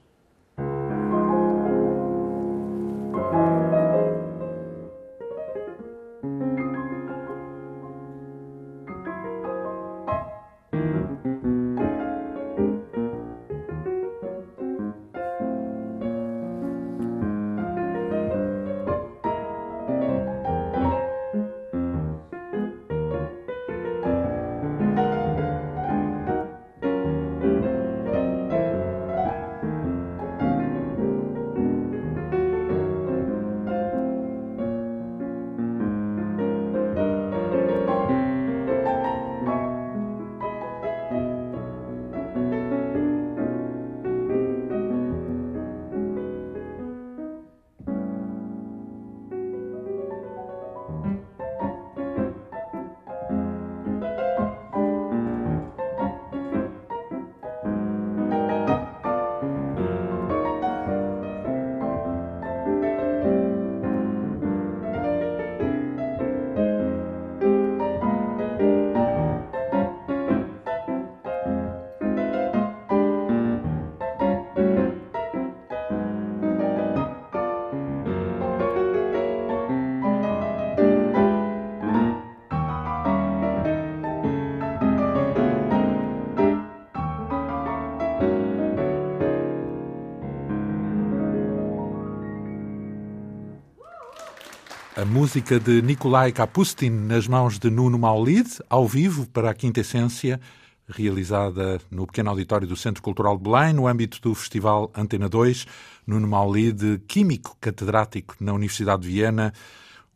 [95.13, 100.41] Música de Nikolai Kapustin nas mãos de Nuno Maulid, ao vivo para a Quinta Essência,
[100.89, 105.67] realizada no pequeno auditório do Centro Cultural de Belém, no âmbito do Festival Antena 2.
[106.07, 109.53] Nuno Maulid, químico catedrático na Universidade de Viena,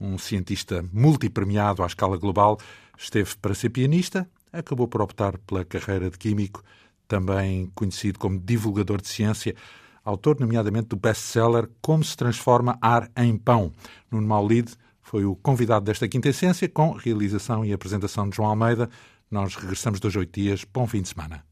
[0.00, 2.58] um cientista multipremiado à escala global,
[2.96, 6.62] esteve para ser pianista, acabou por optar pela carreira de químico,
[7.06, 9.54] também conhecido como divulgador de ciência
[10.06, 13.72] autor, nomeadamente, do best-seller Como se transforma ar em pão.
[14.10, 14.74] Nuno Maulid
[15.06, 18.90] foi o convidado desta quinta essência, com realização e apresentação de João Almeida.
[19.30, 20.64] Nós regressamos dois oito dias.
[20.64, 21.44] Bom fim de semana.